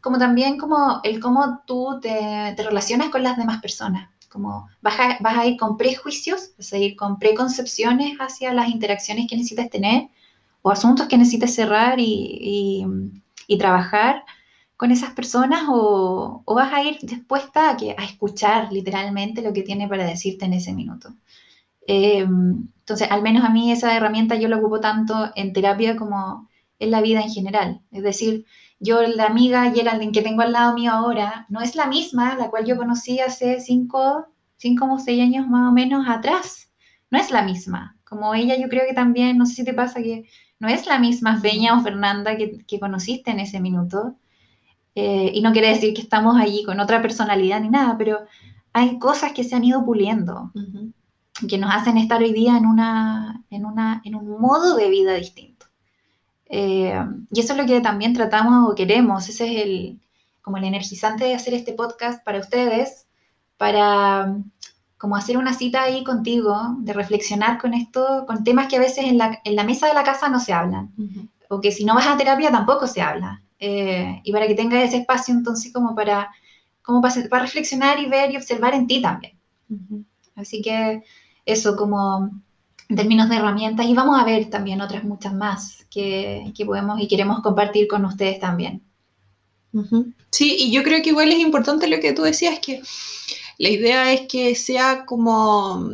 como 0.00 0.18
también 0.18 0.58
como 0.58 1.00
el 1.04 1.20
cómo 1.20 1.60
tú 1.66 1.98
te, 2.00 2.54
relacionas 2.56 3.10
con 3.10 3.22
las 3.22 3.36
demás 3.36 3.60
personas. 3.60 4.10
Como 4.28 4.68
vas 4.82 4.98
a, 5.00 5.18
vas 5.20 5.38
a 5.38 5.46
ir 5.46 5.56
con 5.56 5.76
prejuicios, 5.76 6.52
vas 6.58 6.72
a 6.72 6.78
ir 6.78 6.96
con 6.96 7.18
preconcepciones 7.18 8.18
hacia 8.18 8.52
las 8.52 8.68
interacciones 8.68 9.26
que 9.28 9.36
necesitas 9.36 9.70
tener 9.70 10.08
o 10.62 10.70
asuntos 10.70 11.06
que 11.06 11.18
necesitas 11.18 11.54
cerrar 11.54 11.98
y 11.98 12.86
trabajar 13.58 14.24
con 14.76 14.90
esas 14.90 15.10
personas 15.10 15.64
o, 15.68 16.42
vas 16.46 16.72
a 16.72 16.82
ir 16.82 16.98
dispuesta 17.02 17.70
a, 17.70 17.76
que, 17.76 17.94
a 17.96 18.04
escuchar 18.04 18.72
literalmente 18.72 19.42
lo 19.42 19.52
que 19.52 19.62
tiene 19.62 19.88
para 19.88 20.04
decirte 20.04 20.44
en 20.44 20.54
ese 20.54 20.72
minuto. 20.72 21.14
Em, 21.86 22.68
entonces, 22.80 23.10
al 23.10 23.22
menos 23.22 23.44
a 23.44 23.50
mí 23.50 23.72
esa 23.72 23.96
herramienta 23.96 24.36
yo 24.36 24.48
la 24.48 24.58
ocupo 24.58 24.80
tanto 24.80 25.30
en 25.34 25.52
terapia 25.52 25.96
como 25.96 26.48
en 26.78 26.90
la 26.90 27.00
vida 27.00 27.22
en 27.22 27.30
general. 27.30 27.80
Es 27.90 28.02
decir, 28.02 28.44
yo 28.78 29.02
la 29.02 29.26
amiga 29.26 29.72
Geraldine 29.72 30.12
que 30.12 30.22
tengo 30.22 30.42
al 30.42 30.52
lado 30.52 30.74
mío 30.74 30.92
ahora 30.92 31.46
no 31.48 31.60
es 31.60 31.74
la 31.76 31.86
misma 31.86 32.36
la 32.36 32.50
cual 32.50 32.66
yo 32.66 32.76
conocí 32.76 33.20
hace 33.20 33.60
cinco, 33.60 34.26
cinco 34.56 34.92
o 34.92 34.98
seis 34.98 35.22
años 35.22 35.48
más 35.48 35.68
o 35.70 35.72
menos 35.72 36.06
atrás. 36.08 36.70
No 37.10 37.18
es 37.18 37.30
la 37.30 37.42
misma. 37.42 37.96
Como 38.04 38.34
ella 38.34 38.56
yo 38.56 38.68
creo 38.68 38.86
que 38.86 38.94
también, 38.94 39.38
no 39.38 39.46
sé 39.46 39.54
si 39.54 39.64
te 39.64 39.74
pasa 39.74 40.02
que 40.02 40.24
no 40.58 40.68
es 40.68 40.86
la 40.86 40.98
misma 40.98 41.40
Peña 41.42 41.78
o 41.78 41.82
Fernanda 41.82 42.36
que, 42.36 42.58
que 42.66 42.80
conociste 42.80 43.30
en 43.30 43.40
ese 43.40 43.60
minuto. 43.60 44.16
Eh, 44.98 45.30
y 45.34 45.42
no 45.42 45.52
quiere 45.52 45.68
decir 45.68 45.92
que 45.92 46.00
estamos 46.00 46.40
allí 46.40 46.64
con 46.64 46.80
otra 46.80 47.02
personalidad 47.02 47.60
ni 47.60 47.68
nada, 47.68 47.98
pero 47.98 48.20
hay 48.72 48.98
cosas 48.98 49.32
que 49.32 49.44
se 49.44 49.54
han 49.54 49.62
ido 49.62 49.84
puliendo, 49.84 50.52
que 51.46 51.58
nos 51.58 51.74
hacen 51.74 51.98
estar 51.98 52.22
hoy 52.22 52.32
día 52.32 52.56
en, 52.56 52.64
una, 52.64 53.44
en, 53.50 53.66
una, 53.66 54.00
en 54.06 54.14
un 54.14 54.40
modo 54.40 54.74
de 54.74 54.88
vida 54.88 55.12
distinto. 55.12 55.66
Eh, 56.46 56.98
y 57.30 57.40
eso 57.40 57.52
es 57.52 57.58
lo 57.58 57.66
que 57.66 57.82
también 57.82 58.14
tratamos 58.14 58.70
o 58.70 58.74
queremos, 58.74 59.28
ese 59.28 59.44
es 59.44 59.62
el, 59.66 60.00
como 60.40 60.56
el 60.56 60.64
energizante 60.64 61.24
de 61.24 61.34
hacer 61.34 61.52
este 61.52 61.74
podcast 61.74 62.24
para 62.24 62.38
ustedes, 62.38 63.06
para 63.58 64.34
como 64.96 65.16
hacer 65.16 65.36
una 65.36 65.52
cita 65.52 65.82
ahí 65.82 66.04
contigo, 66.04 66.74
de 66.78 66.94
reflexionar 66.94 67.58
con 67.58 67.74
esto, 67.74 68.24
con 68.26 68.44
temas 68.44 68.68
que 68.68 68.76
a 68.76 68.80
veces 68.80 69.04
en 69.04 69.18
la, 69.18 69.40
en 69.44 69.56
la 69.56 69.64
mesa 69.64 69.88
de 69.88 69.94
la 69.94 70.04
casa 70.04 70.30
no 70.30 70.40
se 70.40 70.54
hablan, 70.54 70.94
o 71.50 71.60
que 71.60 71.70
si 71.70 71.84
no 71.84 71.94
vas 71.94 72.06
a 72.06 72.16
terapia 72.16 72.50
tampoco 72.50 72.86
se 72.86 73.02
habla. 73.02 73.42
Eh, 73.58 74.20
y 74.22 74.32
para 74.32 74.46
que 74.46 74.54
tengas 74.54 74.84
ese 74.84 74.98
espacio 74.98 75.34
entonces 75.34 75.72
como 75.72 75.94
para, 75.94 76.30
como 76.82 77.00
para, 77.00 77.42
reflexionar 77.42 77.98
y 77.98 78.06
ver 78.06 78.30
y 78.30 78.36
observar 78.36 78.74
en 78.74 78.86
ti 78.86 79.00
también. 79.00 79.38
Así 80.34 80.62
que 80.62 81.02
eso 81.44 81.76
como 81.76 82.30
en 82.88 82.96
términos 82.96 83.28
de 83.28 83.36
herramientas 83.36 83.86
y 83.86 83.94
vamos 83.94 84.20
a 84.20 84.24
ver 84.24 84.48
también 84.50 84.80
otras 84.80 85.04
muchas 85.04 85.34
más 85.34 85.86
que, 85.90 86.52
que 86.56 86.66
podemos 86.66 87.00
y 87.00 87.08
queremos 87.08 87.40
compartir 87.40 87.88
con 87.88 88.04
ustedes 88.04 88.38
también. 88.38 88.82
Sí, 90.30 90.56
y 90.58 90.72
yo 90.72 90.82
creo 90.82 91.02
que 91.02 91.10
igual 91.10 91.28
es 91.28 91.38
importante 91.38 91.86
lo 91.86 92.00
que 92.00 92.12
tú 92.12 92.22
decías, 92.22 92.58
que 92.60 92.82
la 93.58 93.68
idea 93.68 94.12
es 94.12 94.22
que 94.22 94.54
sea 94.54 95.04
como 95.04 95.90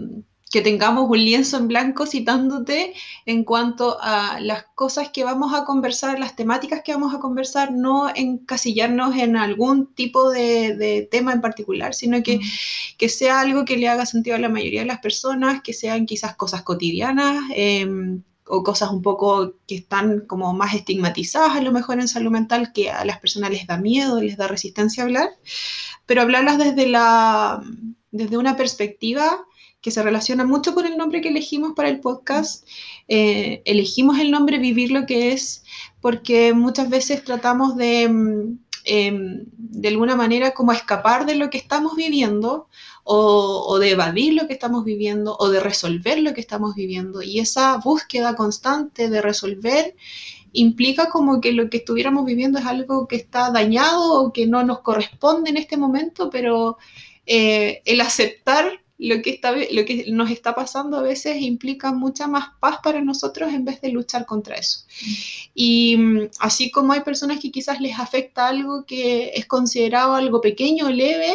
que 0.52 0.60
tengamos 0.60 1.08
un 1.08 1.18
lienzo 1.18 1.56
en 1.56 1.66
blanco 1.66 2.04
citándote 2.04 2.92
en 3.24 3.42
cuanto 3.42 3.96
a 4.02 4.38
las 4.38 4.66
cosas 4.74 5.08
que 5.08 5.24
vamos 5.24 5.54
a 5.54 5.64
conversar, 5.64 6.18
las 6.18 6.36
temáticas 6.36 6.82
que 6.84 6.92
vamos 6.92 7.14
a 7.14 7.20
conversar, 7.20 7.72
no 7.72 8.10
encasillarnos 8.14 9.16
en 9.16 9.38
algún 9.38 9.94
tipo 9.94 10.30
de, 10.30 11.08
tema 11.10 11.32
en 11.32 11.40
particular, 11.40 11.94
sino 11.94 12.22
que, 12.22 12.38
que, 12.98 13.08
sea 13.08 13.40
algo 13.40 13.64
que 13.64 13.78
le 13.78 13.88
haga 13.88 14.04
sentido 14.04 14.36
a 14.36 14.40
la 14.40 14.50
mayoría 14.50 14.82
de 14.82 14.86
las 14.86 15.00
personas, 15.00 15.62
que 15.62 15.72
sean 15.72 16.04
quizás 16.04 16.36
cosas 16.36 16.62
cotidianas. 16.62 17.42
Em, 17.56 18.22
o 18.44 18.62
cosas 18.62 18.90
un 18.90 19.00
poco 19.00 19.54
que 19.66 19.76
están 19.76 20.26
como 20.26 20.52
más 20.52 20.74
estigmatizadas 20.74 21.56
a 21.56 21.62
lo 21.62 21.72
mejor 21.72 22.00
en 22.00 22.08
salud 22.08 22.30
mental 22.30 22.72
que 22.74 22.90
a 22.90 23.04
las 23.04 23.18
personas 23.18 23.50
les 23.50 23.66
da 23.66 23.78
miedo, 23.78 24.20
les 24.20 24.36
da 24.36 24.48
resistencia 24.48 25.02
a 25.02 25.06
hablar, 25.06 25.30
pero 26.04 26.20
hablarlas 26.20 26.58
desde, 26.58 26.88
la, 26.88 27.62
desde 28.10 28.36
una 28.36 28.56
perspectiva 28.56 29.46
que 29.82 29.90
se 29.90 30.02
relaciona 30.02 30.44
mucho 30.44 30.74
con 30.74 30.86
el 30.86 30.96
nombre 30.96 31.20
que 31.20 31.28
elegimos 31.28 31.72
para 31.74 31.88
el 31.88 32.00
podcast. 32.00 32.66
Eh, 33.08 33.62
elegimos 33.64 34.18
el 34.20 34.30
nombre 34.30 34.58
Vivir 34.58 34.92
lo 34.92 35.04
que 35.06 35.32
es 35.32 35.64
porque 36.00 36.52
muchas 36.54 36.88
veces 36.88 37.24
tratamos 37.24 37.76
de, 37.76 38.08
mm, 38.08 38.58
em, 38.84 39.44
de 39.56 39.88
alguna 39.88 40.16
manera, 40.16 40.52
como 40.54 40.72
escapar 40.72 41.26
de 41.26 41.36
lo 41.36 41.50
que 41.50 41.58
estamos 41.58 41.96
viviendo 41.96 42.68
o, 43.04 43.78
de 43.80 43.90
evadir 43.90 44.34
lo 44.34 44.46
que 44.46 44.52
estamos 44.52 44.84
viviendo 44.84 45.36
o 45.38 45.48
de 45.48 45.60
resolver 45.60 46.20
lo 46.20 46.34
que 46.34 46.40
estamos 46.40 46.74
viviendo. 46.76 47.22
Y 47.22 47.40
esa 47.40 47.76
búsqueda 47.78 48.36
constante 48.36 49.10
de 49.10 49.20
resolver 49.20 49.96
implica 50.52 51.08
como 51.08 51.40
que 51.40 51.52
lo 51.52 51.70
que 51.70 51.78
estuviéramos 51.78 52.24
viviendo 52.24 52.58
es 52.58 52.66
algo 52.66 53.08
que 53.08 53.16
está 53.16 53.50
dañado 53.50 54.22
o 54.22 54.32
que 54.32 54.46
no 54.46 54.62
nos 54.62 54.80
corresponde 54.80 55.50
en 55.50 55.56
este 55.56 55.76
momento, 55.76 56.30
pero 56.30 56.78
eh, 57.26 57.82
el 57.84 58.00
aceptar 58.00 58.81
lo 59.02 59.20
que, 59.20 59.30
está, 59.30 59.52
lo 59.52 59.84
que 59.84 60.06
nos 60.12 60.30
está 60.30 60.54
pasando 60.54 60.96
a 60.96 61.02
veces 61.02 61.42
implica 61.42 61.92
mucha 61.92 62.28
más 62.28 62.50
paz 62.60 62.78
para 62.82 63.02
nosotros 63.02 63.52
en 63.52 63.64
vez 63.64 63.80
de 63.80 63.90
luchar 63.90 64.26
contra 64.26 64.54
eso. 64.54 64.84
Y 65.54 65.96
mm, 65.96 66.28
así 66.38 66.70
como 66.70 66.92
hay 66.92 67.00
personas 67.00 67.40
que 67.40 67.50
quizás 67.50 67.80
les 67.80 67.98
afecta 67.98 68.46
algo 68.46 68.84
que 68.86 69.32
es 69.34 69.46
considerado 69.46 70.14
algo 70.14 70.40
pequeño 70.40 70.86
o 70.86 70.90
leve, 70.90 71.34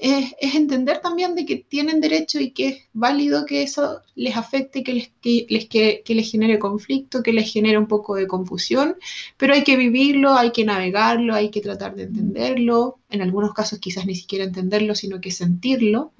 es, 0.00 0.34
entender 0.40 1.00
también 1.00 1.34
de 1.34 1.44
que 1.44 1.56
tienen 1.56 2.00
derecho 2.00 2.40
y 2.40 2.50
que 2.50 2.68
es 2.68 2.78
válido 2.92 3.44
que 3.46 3.62
eso 3.62 4.00
les 4.14 4.36
afecte, 4.36 4.82
que 4.82 4.94
les, 4.94 5.12
que, 5.20 5.46
les, 5.48 5.68
que, 5.68 6.02
les 6.08 6.30
genere 6.30 6.58
conflicto, 6.58 7.22
que 7.22 7.32
les 7.32 7.52
genere 7.52 7.78
un 7.78 7.86
poco 7.86 8.16
de 8.16 8.26
confusión, 8.26 8.96
pero 9.36 9.54
hay 9.54 9.62
que 9.62 9.76
vivirlo, 9.76 10.34
hay 10.34 10.52
que 10.52 10.64
navegarlo, 10.64 11.34
hay 11.34 11.50
que 11.50 11.60
tratar 11.60 11.94
de 11.94 12.04
entenderlo, 12.04 12.98
en 13.10 13.22
algunos 13.22 13.52
casos 13.52 13.78
quizás 13.78 14.06
ni 14.06 14.14
siquiera 14.14 14.44
entenderlo, 14.44 14.94
sino 14.94 15.20
que 15.20 15.30
sentirlo. 15.30 16.12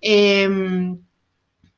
Em, 0.00 0.98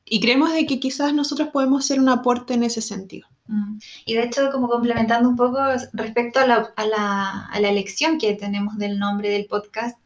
y 0.04 0.20
creemos 0.20 0.52
de 0.52 0.66
que 0.66 0.78
quizás 0.78 1.14
nosotros 1.14 1.48
podemos 1.48 1.86
ser 1.86 1.98
un 1.98 2.08
aporte 2.08 2.54
en 2.54 2.62
ese 2.64 2.82
sentido. 2.82 3.26
Mm. 3.46 3.78
Y 4.06 4.14
de 4.14 4.24
hecho, 4.24 4.50
como 4.52 4.68
complementando 4.68 5.28
un 5.28 5.36
poco 5.36 5.58
respecto 5.92 6.40
a 6.40 6.46
la, 6.46 6.72
a, 6.76 6.86
la, 6.86 7.46
a 7.46 7.60
la, 7.60 7.68
elección 7.68 8.18
que 8.18 8.34
tenemos 8.34 8.76
del 8.78 8.98
nombre 8.98 9.30
del 9.30 9.46
podcast, 9.46 9.98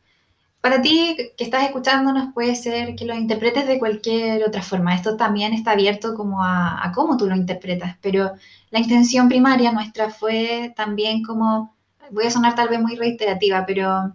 para 0.61 0.82
ti 0.82 1.16
que 1.37 1.44
estás 1.44 1.64
escuchándonos 1.64 2.32
puede 2.35 2.56
ser 2.56 2.96
que 2.96 3.04
lo 3.04 3.14
interpretes 3.14 3.66
de 3.66 3.78
cualquier 3.78 4.42
otra 4.44 4.62
forma. 4.62 4.94
Esto 4.94 5.16
también 5.16 5.52
está 5.52 5.73
abierto 5.73 6.14
como 6.14 6.42
a, 6.42 6.85
a 6.85 6.92
cómo 6.92 7.16
tú 7.16 7.26
lo 7.26 7.37
interpretas, 7.37 7.96
pero 8.00 8.32
la 8.70 8.80
intención 8.80 9.28
primaria 9.28 9.73
nuestra 9.73 10.11
fue 10.11 10.73
también 10.76 11.23
como, 11.23 11.76
voy 12.11 12.26
a 12.26 12.30
sonar 12.30 12.54
tal 12.54 12.68
vez 12.68 12.80
muy 12.80 12.96
reiterativa, 12.96 13.64
pero 13.66 14.14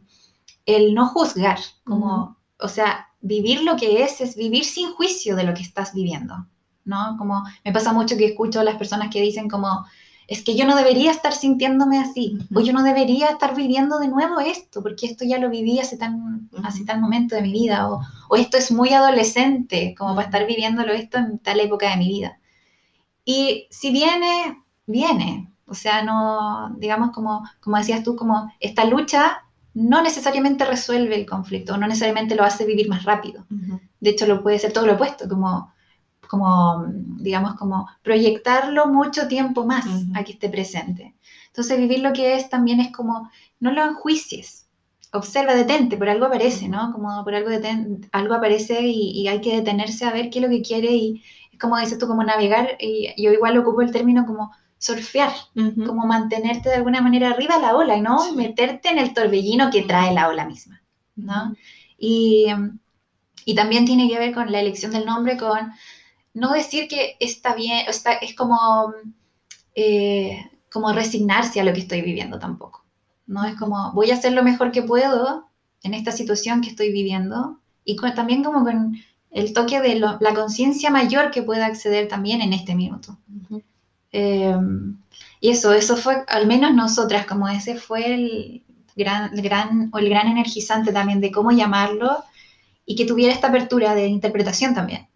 el 0.66 0.94
no 0.94 1.08
juzgar, 1.08 1.60
como, 1.84 2.38
o 2.60 2.68
sea, 2.68 3.11
vivir 3.22 3.62
lo 3.64 3.76
que 3.76 4.04
es, 4.04 4.22
es 4.22 4.36
vivir 4.36 4.66
sin 4.66 4.92
juicio 4.92 5.36
de 5.36 5.44
lo 5.44 5.54
que 5.54 5.62
estás 5.62 5.94
viviendo, 5.94 6.48
¿no? 6.86 7.16
Como 7.18 7.44
me 7.64 7.72
pasa 7.72 7.94
mucho 7.94 8.18
que 8.18 8.26
escucho 8.26 8.60
a 8.60 8.64
las 8.64 8.76
personas 8.76 9.10
que 9.10 9.22
dicen 9.22 9.48
como, 9.50 9.86
es 10.28 10.44
que 10.44 10.56
yo 10.56 10.66
no 10.66 10.76
debería 10.76 11.12
estar 11.12 11.34
sintiéndome 11.34 12.00
así, 12.00 12.38
o 12.56 12.62
yo 12.62 12.74
no 12.74 12.84
debería 12.84 13.28
estar 13.28 13.56
viviendo 13.56 14.00
de 14.00 14.08
nuevo 14.08 14.40
esto, 14.40 14.82
porque 14.82 15.06
esto 15.06 15.26
ya 15.26 15.38
lo 15.38 15.50
viví 15.50 15.80
hace 15.80 15.98
tan, 15.98 16.50
hace 16.64 16.86
tal 16.86 17.02
momento 17.02 17.36
de 17.36 17.42
mi 17.42 17.52
vida, 17.52 17.90
o, 17.90 18.02
o, 18.30 18.36
esto 18.36 18.58
es 18.58 18.72
muy 18.72 18.94
adolescente, 18.94 19.94
como 19.98 20.16
para 20.16 20.28
estar 20.28 20.48
viviéndolo 20.48 20.94
esto 20.94 21.18
en 21.18 21.40
tal 21.40 21.60
época 21.60 21.90
de 21.90 21.98
mi 21.98 22.08
vida. 22.08 22.40
Y 23.26 23.68
si 23.70 23.92
viene, 23.92 24.64
viene, 24.86 25.52
o 25.66 25.74
sea, 25.74 26.04
no, 26.04 26.76
digamos 26.78 27.12
como, 27.12 27.44
como 27.60 27.78
decías 27.78 28.04
tú, 28.04 28.16
como 28.16 28.52
esta 28.60 28.86
lucha 28.86 29.46
no 29.74 30.02
necesariamente 30.02 30.66
resuelve 30.66 31.16
el 31.16 31.26
conflicto, 31.26 31.78
no 31.78 31.88
necesariamente 31.88 32.36
lo 32.36 32.44
hace 32.44 32.66
vivir 32.66 32.90
más 32.90 33.04
rápido. 33.04 33.46
De 34.00 34.10
hecho, 34.10 34.26
lo 34.26 34.42
puede 34.42 34.60
ser 34.60 34.74
todo 34.74 34.86
lo 34.86 34.94
opuesto, 34.94 35.28
como, 35.30 35.74
como 36.28 36.86
digamos, 36.88 37.56
como 37.56 37.88
proyectarlo 38.04 38.88
mucho 38.88 39.28
tiempo 39.28 39.66
más 39.66 39.86
a 40.16 40.24
que 40.24 40.34
esté 40.34 40.50
presente. 40.50 41.16
Entonces, 41.48 41.78
vivir 41.78 42.00
lo 42.00 42.14
que 42.14 42.36
es 42.36 42.50
también 42.50 42.80
es 42.80 42.92
como, 42.92 43.30
no 43.60 43.72
lo 43.72 43.84
enjuicies, 43.86 44.68
observa, 45.14 45.56
detente, 45.56 45.98
por 45.98 46.10
algo 46.10 46.26
aparece, 46.26 46.68
¿no? 46.68 46.92
Como 46.92 47.24
por 47.24 47.36
algo, 47.36 47.50
algo 48.12 48.34
aparece 48.34 48.82
y, 48.82 49.28
hay 49.28 49.42
que 49.42 49.58
detenerse 49.58 50.06
a 50.06 50.14
ver 50.14 50.30
qué 50.30 50.40
es 50.40 50.46
lo 50.46 50.50
que 50.50 50.62
quiere 50.62 50.92
y 50.92 51.24
como 51.60 51.78
dices 51.78 52.00
tú, 52.00 52.08
como 52.08 52.24
navegar, 52.24 52.78
y 52.80 53.14
yo 53.22 53.32
igual 53.32 53.58
ocupo 53.58 53.82
el 53.82 53.92
término 53.92 54.26
como 54.26 54.52
surfear, 54.82 55.32
como 55.54 56.08
mantenerte 56.08 56.70
de 56.70 56.76
alguna 56.76 57.02
manera 57.02 57.30
arriba 57.30 57.58
de 57.58 57.62
la 57.62 57.76
ola 57.76 57.96
y 57.96 58.02
no 58.02 58.34
meterte 58.34 58.90
en 58.90 58.98
el 58.98 59.14
torbellino 59.14 59.70
que 59.70 59.84
trae 59.84 60.12
la 60.12 60.28
ola 60.28 60.44
misma, 60.46 60.82
¿no? 61.16 61.56
Y, 62.00 62.48
y, 63.46 63.54
también 63.54 63.86
tiene 63.86 64.10
que 64.10 64.18
ver 64.18 64.34
con 64.34 64.52
la 64.52 64.60
elección 64.60 64.92
del 64.92 65.06
nombre, 65.06 65.38
con 65.38 65.72
no 66.34 66.52
decir 66.52 66.88
que 66.88 67.16
está 67.20 67.54
bien, 67.54 67.86
está, 67.88 68.14
es 68.14 68.34
como, 68.34 68.92
eh, 69.76 70.50
como 70.72 70.92
resignarse 70.94 71.62
a 71.62 71.64
lo 71.64 71.74
que 71.74 71.82
estoy 71.82 72.02
viviendo 72.02 72.40
tampoco, 72.40 72.84
¿no? 73.28 73.46
Es 73.46 73.56
como, 73.58 73.92
voy 73.94 74.10
a 74.10 74.16
hacer 74.16 74.34
lo 74.34 74.42
mejor 74.42 74.72
que 74.72 74.82
puedo 74.82 75.48
en 75.84 75.94
esta 75.94 76.12
situación 76.12 76.62
que 76.62 76.70
estoy 76.70 76.92
viviendo 76.92 77.60
y 77.86 77.98
también 78.16 78.44
como 78.44 78.64
con 78.64 78.98
el 79.30 79.54
toque 79.54 79.80
de 79.80 80.00
la 80.00 80.34
conciencia 80.34 80.90
mayor 80.90 81.30
que 81.30 81.44
pueda 81.44 81.68
acceder 81.68 82.08
también 82.08 82.42
en 82.42 82.54
este 82.54 82.74
minuto. 82.74 83.20
Em, 84.12 84.98
y 85.40 85.50
eso, 85.50 85.74
eso 85.74 85.98
fue, 85.98 86.24
al 86.28 86.48
menos 86.48 86.74
nosotras, 86.74 87.26
como 87.26 87.48
ese 87.48 87.76
fue 87.76 88.14
el 88.14 88.64
gran, 88.96 89.32
gran, 89.36 89.90
o 89.94 90.00
el 90.00 90.10
gran 90.10 90.28
energizante 90.28 90.92
también 90.92 91.22
de 91.22 91.32
cómo 91.32 91.52
llamarlo 91.52 92.24
y 92.86 92.96
que 92.96 93.06
tuviera 93.06 93.34
esta 93.34 93.48
apertura 93.48 93.96
de 93.96 94.08
interpretación 94.08 94.74
también. 94.74 95.08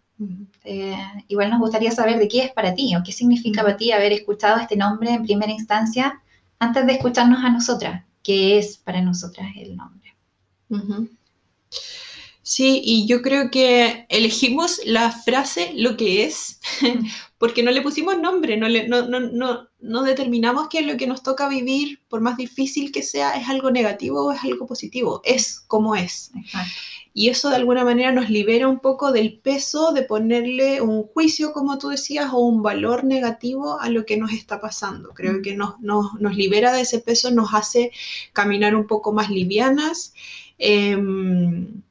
Eh, 0.64 0.96
igual 1.28 1.50
nos 1.50 1.60
gustaría 1.60 1.92
saber 1.92 2.18
de 2.18 2.26
qué 2.26 2.44
es 2.44 2.52
para 2.52 2.74
ti 2.74 2.96
o 2.96 3.02
qué 3.04 3.12
significa 3.12 3.62
para 3.62 3.76
ti 3.76 3.92
haber 3.92 4.12
escuchado 4.12 4.58
este 4.58 4.76
nombre 4.76 5.10
en 5.12 5.22
primera 5.22 5.52
instancia 5.52 6.20
antes 6.58 6.86
de 6.86 6.92
escucharnos 6.94 7.44
a 7.44 7.50
nosotras, 7.50 8.04
qué 8.22 8.58
es 8.58 8.78
para 8.78 9.02
nosotras 9.02 9.48
el 9.56 9.76
nombre. 9.76 10.16
Sí, 12.56 12.80
y 12.82 13.06
yo 13.06 13.20
creo 13.20 13.50
que 13.50 14.06
elegimos 14.08 14.80
la 14.86 15.12
frase 15.12 15.72
lo 15.74 15.98
que 15.98 16.24
es, 16.24 16.58
porque 17.38 17.62
no 17.62 17.70
le 17.70 17.82
pusimos 17.82 18.18
nombre, 18.18 18.56
no, 18.56 18.66
le, 18.66 18.88
no, 18.88 19.06
no, 19.06 19.68
no, 19.78 20.02
determinamos 20.02 20.68
que 20.70 20.80
lo 20.80 20.96
que 20.96 21.06
nos 21.06 21.22
toca 21.22 21.50
vivir, 21.50 22.00
por 22.08 22.22
más 22.22 22.38
difícil 22.38 22.92
que 22.92 23.02
sea, 23.02 23.36
es 23.36 23.50
algo 23.50 23.70
negativo 23.70 24.24
o 24.24 24.32
es 24.32 24.42
algo 24.42 24.66
positivo, 24.66 25.20
es 25.22 25.60
como 25.66 25.96
es. 25.96 26.30
Y 27.12 27.28
eso 27.28 27.50
de 27.50 27.56
alguna 27.56 27.84
manera 27.84 28.10
nos 28.10 28.30
libera 28.30 28.68
un 28.68 28.80
poco 28.80 29.12
del 29.12 29.38
peso 29.38 29.92
de 29.92 30.04
ponerle 30.04 30.80
un 30.80 31.02
juicio, 31.02 31.52
como 31.52 31.76
tú 31.76 31.90
decías, 31.90 32.30
o 32.32 32.38
un 32.38 32.62
valor 32.62 33.04
negativo 33.04 33.78
a 33.78 33.90
lo 33.90 34.06
que 34.06 34.16
nos 34.16 34.32
está 34.32 34.62
pasando. 34.62 35.10
Creo 35.10 35.42
que 35.42 35.54
nos, 35.54 35.78
nos, 35.80 36.14
nos 36.20 36.34
libera 36.34 36.72
de 36.72 36.80
ese 36.80 37.00
peso, 37.00 37.30
nos 37.30 37.52
hace 37.52 37.90
caminar 38.32 38.74
un 38.74 38.86
poco 38.86 39.12
más 39.12 39.28
livianas. 39.28 40.14
Em, 40.56 41.82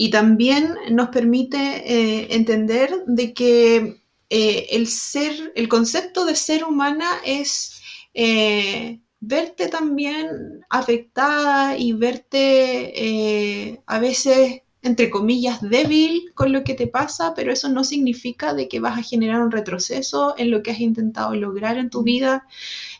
y 0.00 0.08
también 0.08 0.76
nos 0.92 1.10
permite 1.10 1.58
eh, 1.58 2.28
entender 2.30 2.90
de 3.06 3.34
que 3.34 4.00
eh, 4.30 4.66
el 4.70 4.86
ser, 4.86 5.52
el 5.54 5.68
concepto 5.68 6.24
de 6.24 6.36
ser 6.36 6.64
humana 6.64 7.06
es 7.22 7.82
eh, 8.14 8.98
verte 9.20 9.68
también 9.68 10.64
afectada 10.70 11.76
y 11.76 11.92
verte 11.92 13.82
a 13.84 13.98
veces 13.98 14.62
entre 14.80 15.10
comillas, 15.10 15.60
débil 15.60 16.32
con 16.34 16.50
lo 16.50 16.64
que 16.64 16.72
te 16.72 16.86
pasa, 16.86 17.34
pero 17.36 17.52
eso 17.52 17.68
no 17.68 17.84
significa 17.84 18.54
de 18.54 18.68
que 18.68 18.80
vas 18.80 18.98
a 18.98 19.02
generar 19.02 19.42
un 19.42 19.50
retroceso 19.50 20.34
en 20.38 20.50
lo 20.50 20.62
que 20.62 20.70
has 20.70 20.80
intentado 20.80 21.34
lograr 21.34 21.76
en 21.76 21.90
tu 21.90 22.02
vida. 22.02 22.46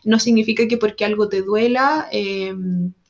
No 0.03 0.19
significa 0.19 0.67
que 0.67 0.77
porque 0.77 1.05
algo 1.05 1.29
te 1.29 1.41
duela, 1.41 2.07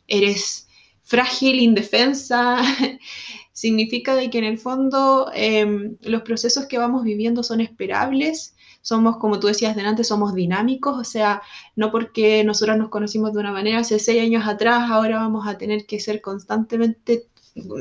eres 0.08 0.70
frágil, 1.04 1.60
indefensa. 1.60 2.62
significa 3.62 4.16
de 4.16 4.32
que 4.32 4.40
en 4.40 4.46
el 4.46 4.58
fondo 4.58 5.30
em, 5.36 5.96
los 6.02 6.24
procesos 6.24 6.66
que 6.66 6.80
vamos 6.80 7.04
viviendo 7.04 7.44
son 7.44 7.62
esperables, 7.62 8.56
somos, 8.82 9.18
como 9.18 9.40
tú 9.40 9.46
decías 9.46 9.76
delante, 9.76 10.04
somos 10.04 10.34
dinámicos, 10.34 10.98
o 10.98 11.04
sea, 11.04 11.44
no 11.76 11.92
porque 11.92 12.44
nosotros 12.44 12.76
nos 12.78 12.90
conocimos 12.90 13.34
de 13.34 13.40
una 13.40 13.52
manera 13.52 13.78
hace 13.78 14.00
seis 14.00 14.20
años 14.20 14.48
atrás, 14.48 14.90
ahora 14.90 15.18
vamos 15.18 15.48
a 15.48 15.60
tener 15.60 15.86
que 15.86 16.00
ser 16.00 16.22
constantemente, 16.22 17.28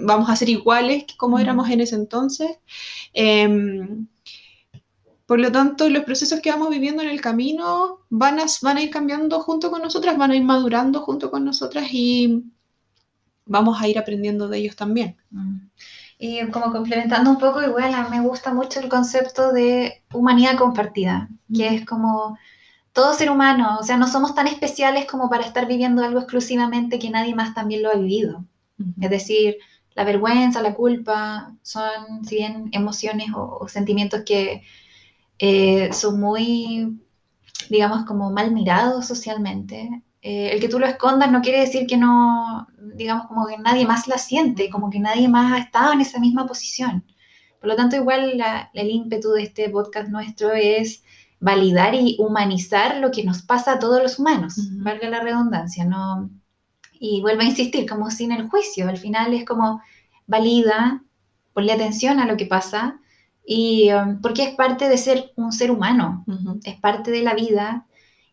vamos 0.05 0.29
a 0.29 0.37
ser 0.37 0.51
iguales 0.51 1.07
como 1.17 1.39
éramos 1.39 1.71
en 1.71 1.81
ese 1.81 1.95
entonces. 1.95 2.59
Em, 3.15 4.07
por 5.25 5.41
lo 5.41 5.51
tanto, 5.51 5.89
los 5.89 6.05
procesos 6.05 6.41
que 6.41 6.51
vamos 6.51 6.69
viviendo 6.69 7.03
en 7.03 7.09
el 7.09 7.23
camino 7.23 8.01
van 8.11 8.39
a, 8.39 8.45
van 8.61 8.77
a 8.77 8.83
ir 8.83 8.91
cambiando 8.91 9.41
junto 9.41 9.71
con 9.71 9.81
nosotras, 9.81 10.19
van 10.19 10.33
a 10.33 10.37
ir 10.37 10.45
madurando 10.45 11.01
junto 11.01 11.31
con 11.31 11.43
nosotras 11.43 11.89
y 11.91 12.45
vamos 13.51 13.83
a 13.83 13.89
ir 13.89 13.99
aprendiendo 13.99 14.49
de 14.49 14.59
ellos 14.59 14.77
también. 14.77 15.17
Mm. 15.31 15.57
Y 16.19 16.47
como 16.51 16.71
complementando 16.71 17.31
un 17.31 17.39
poco, 17.39 17.63
igual 17.63 17.93
a 17.95 18.05
mí 18.05 18.19
me 18.19 18.27
gusta 18.27 18.55
mucho 18.55 18.79
el 18.79 18.89
concepto 18.89 19.53
de 19.53 20.05
humanidad 20.13 20.57
compartida, 20.57 21.29
que 21.53 21.69
mm. 21.69 21.75
es 21.75 21.85
como 21.85 22.39
todo 22.93 23.15
ser 23.15 23.31
humano, 23.31 23.79
o 23.81 23.83
sea, 23.83 23.97
no 23.97 24.07
somos 24.07 24.35
tan 24.35 24.47
especiales 24.47 25.07
como 25.07 25.29
para 25.29 25.45
estar 25.45 25.67
viviendo 25.67 26.03
algo 26.03 26.21
exclusivamente 26.21 26.99
que 26.99 27.11
nadie 27.11 27.35
más 27.35 27.55
también 27.55 27.83
lo 27.83 27.91
ha 27.91 27.97
vivido. 27.97 28.45
Es 28.99 29.11
decir, 29.11 29.59
la 29.95 30.05
vergüenza, 30.05 30.63
la 30.63 30.75
culpa, 30.75 31.55
son, 31.63 32.25
si 32.25 32.37
bien 32.37 32.71
emociones 32.73 33.29
o, 33.37 33.69
sentimientos 33.69 34.23
que 34.25 34.63
eh, 35.39 35.93
son 35.93 36.19
muy, 36.19 36.99
digamos, 37.69 38.07
como 38.07 38.31
mal 38.31 38.53
mirados 38.53 39.07
socialmente, 39.07 40.03
eh, 40.23 40.51
el 40.53 40.61
que 40.61 40.69
tú 40.69 40.79
lo 40.79 40.87
escondas 40.87 41.31
no 41.33 41.41
quiere 41.41 41.61
decir 41.61 41.87
que 41.87 41.97
no, 41.97 42.67
digamos, 42.95 43.27
como 43.27 43.47
que 43.47 43.57
nadie 43.59 43.87
más 43.87 44.07
la 44.07 44.19
siente, 44.19 44.69
como 44.69 44.91
que 44.91 45.01
nadie 45.01 45.29
más 45.29 45.53
ha 45.53 45.59
estado 45.59 45.93
en 45.93 46.01
esa 46.01 46.21
misma 46.21 46.47
posición. 46.47 47.05
Por 47.59 47.69
lo 47.69 47.77
tanto, 47.77 47.97
igual 47.97 48.43
el 48.73 48.91
ímpetu 48.91 49.33
de 49.33 49.43
este 49.45 49.69
podcast 49.69 50.09
nuestro 50.09 50.53
es 50.53 51.03
validar 51.41 51.95
y 51.95 52.17
humanizar 52.19 52.99
lo 52.99 53.11
que 53.11 53.25
nos 53.25 53.43
pasa 53.43 53.73
a 53.73 53.79
todos 53.79 54.03
los 54.03 54.19
humanos, 54.19 54.55
valga 54.73 55.09
la 55.09 55.21
redundancia, 55.21 55.85
¿no? 55.85 56.31
Y 56.99 57.23
vuelvo 57.23 57.41
a 57.41 57.47
insistir, 57.47 57.89
como 57.89 58.11
sin 58.11 58.31
el 58.33 58.49
juicio, 58.49 58.89
al 58.89 58.99
final 58.99 59.33
es 59.33 59.47
como 59.47 59.81
valida, 60.27 61.03
ponle 61.55 61.73
atención 61.73 62.19
a 62.19 62.27
lo 62.27 62.37
que 62.37 62.45
pasa, 62.45 63.01
y 63.45 63.91
um, 63.91 64.21
porque 64.21 64.45
es 64.45 64.55
parte 64.55 64.89
de 64.89 64.99
ser 64.99 65.33
un 65.37 65.51
ser 65.51 65.71
humano, 65.71 66.25
es 66.65 66.79
parte 66.79 67.11
de 67.11 67.23
la 67.23 67.35
vida, 67.35 67.87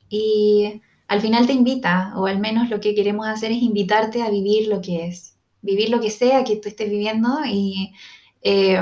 y 0.09 0.81
al 1.07 1.21
final 1.21 1.47
te 1.47 1.53
invita, 1.53 2.13
o 2.15 2.27
al 2.27 2.39
menos 2.39 2.69
lo 2.69 2.79
que 2.79 2.93
queremos 2.93 3.27
hacer 3.27 3.51
es 3.51 3.61
invitarte 3.61 4.21
a 4.21 4.29
vivir 4.29 4.67
lo 4.67 4.81
que 4.81 5.07
es, 5.07 5.37
vivir 5.61 5.89
lo 5.89 6.01
que 6.01 6.11
sea 6.11 6.43
que 6.43 6.57
tú 6.57 6.69
estés 6.69 6.89
viviendo 6.89 7.39
y, 7.45 7.93
eh, 8.41 8.81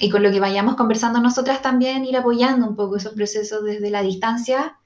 y 0.00 0.10
con 0.10 0.22
lo 0.22 0.30
que 0.30 0.40
vayamos 0.40 0.76
conversando 0.76 1.20
nosotras 1.20 1.60
también 1.62 2.04
ir 2.04 2.16
apoyando 2.16 2.66
un 2.66 2.76
poco 2.76 2.96
esos 2.96 3.12
procesos 3.12 3.64
desde 3.64 3.90
la 3.90 4.02
distancia, 4.02 4.78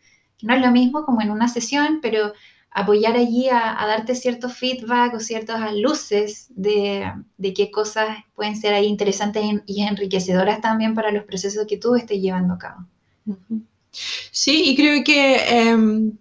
no 0.43 0.55
es 0.55 0.61
lo 0.61 0.73
mismo 0.73 1.05
como 1.05 1.23
en 1.23 1.31
una 1.31 1.49
sesión, 1.49 2.01
pero 2.03 2.33
apoyar 2.73 3.17
allí 3.17 3.49
a, 3.49 3.77
darte 3.87 4.15
ciertos 4.15 4.55
feedback 4.55 5.15
o 5.15 5.21
ciertas 5.21 5.75
luces 5.75 6.47
de, 6.51 7.13
de, 7.37 7.55
qué 7.55 7.71
cosas 7.71 8.09
pueden 8.35 8.57
ser 8.57 8.75
ahí 8.75 8.87
interesantes 8.87 9.45
y 9.67 9.83
enriquecedoras 9.83 10.61
también 10.61 10.95
para 10.95 11.13
los 11.13 11.25
procesos 11.25 11.67
que 11.69 11.77
tú 11.77 11.95
estés 11.95 12.21
llevando 12.21 12.55
a 12.55 12.59
cabo. 12.59 12.87
Sí, 13.91 14.71
y 14.71 14.77
creo 14.77 15.05
que 15.05 15.37
em, 15.49 16.17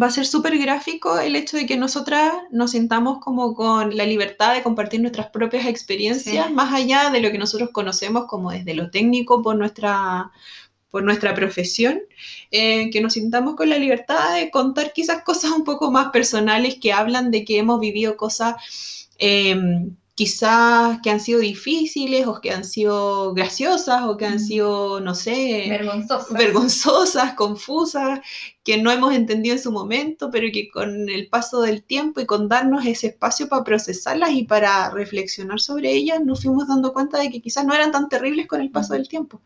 va 0.00 0.08
a 0.08 0.10
ser 0.10 0.26
súper 0.26 0.58
gráfico 0.58 1.18
el 1.18 1.36
hecho 1.36 1.56
de 1.56 1.66
que 1.66 1.76
nosotras 1.76 2.32
nos 2.50 2.72
sintamos 2.72 3.18
como 3.18 3.54
con 3.54 3.96
la 3.96 4.04
libertad 4.04 4.54
de 4.54 4.62
compartir 4.62 5.00
nuestras 5.00 5.28
propias 5.28 5.66
experiencias, 5.66 6.50
más 6.50 6.72
allá 6.72 7.10
de 7.10 7.20
lo 7.20 7.30
que 7.30 7.38
nosotros 7.38 7.70
conocemos 7.70 8.26
como 8.26 8.50
desde 8.50 8.74
lo 8.74 8.90
técnico 8.90 9.40
por 9.40 9.56
nuestra, 9.56 10.32
por 10.90 11.04
nuestra 11.04 11.32
profesión, 11.34 12.00
eh, 12.50 12.90
que 12.90 13.00
nos 13.00 13.12
sintamos 13.12 13.54
con 13.54 13.70
la 13.70 13.78
libertad 13.78 14.34
de 14.34 14.50
contar 14.50 14.92
quizás 14.92 15.22
cosas 15.22 15.52
un 15.52 15.62
poco 15.62 15.92
más 15.92 16.10
personales 16.10 16.76
que 16.80 16.92
hablan 16.92 17.30
de 17.30 17.44
que 17.44 17.58
hemos 17.58 17.78
vivido 17.78 18.16
cosas 18.16 18.56
em, 19.18 19.94
quizás 20.14 21.00
que 21.02 21.10
han 21.10 21.18
sido 21.18 21.40
difíciles 21.40 22.26
o 22.26 22.40
que 22.40 22.52
han 22.52 22.64
sido 22.64 23.34
graciosas 23.34 24.02
o 24.04 24.16
que 24.16 24.26
han 24.26 24.38
sido, 24.38 25.00
no 25.00 25.14
sé, 25.14 25.66
vergonzosas. 25.68 26.32
vergonzosas, 26.32 27.34
confusas, 27.34 28.20
que 28.62 28.78
no 28.80 28.92
hemos 28.92 29.12
entendido 29.12 29.56
en 29.56 29.62
su 29.62 29.72
momento, 29.72 30.30
pero 30.30 30.46
que 30.52 30.68
con 30.70 31.08
el 31.08 31.28
paso 31.28 31.62
del 31.62 31.82
tiempo 31.82 32.20
y 32.20 32.26
con 32.26 32.48
darnos 32.48 32.86
ese 32.86 33.08
espacio 33.08 33.48
para 33.48 33.64
procesarlas 33.64 34.30
y 34.30 34.44
para 34.44 34.88
reflexionar 34.90 35.60
sobre 35.60 35.92
ellas, 35.92 36.20
nos 36.24 36.42
fuimos 36.42 36.68
dando 36.68 36.92
cuenta 36.92 37.18
de 37.18 37.30
que 37.30 37.42
quizás 37.42 37.66
no 37.66 37.74
eran 37.74 37.90
tan 37.90 38.08
terribles 38.08 38.46
con 38.46 38.60
el 38.60 38.70
paso 38.70 38.94
del 38.94 39.08
tiempo. 39.08 39.42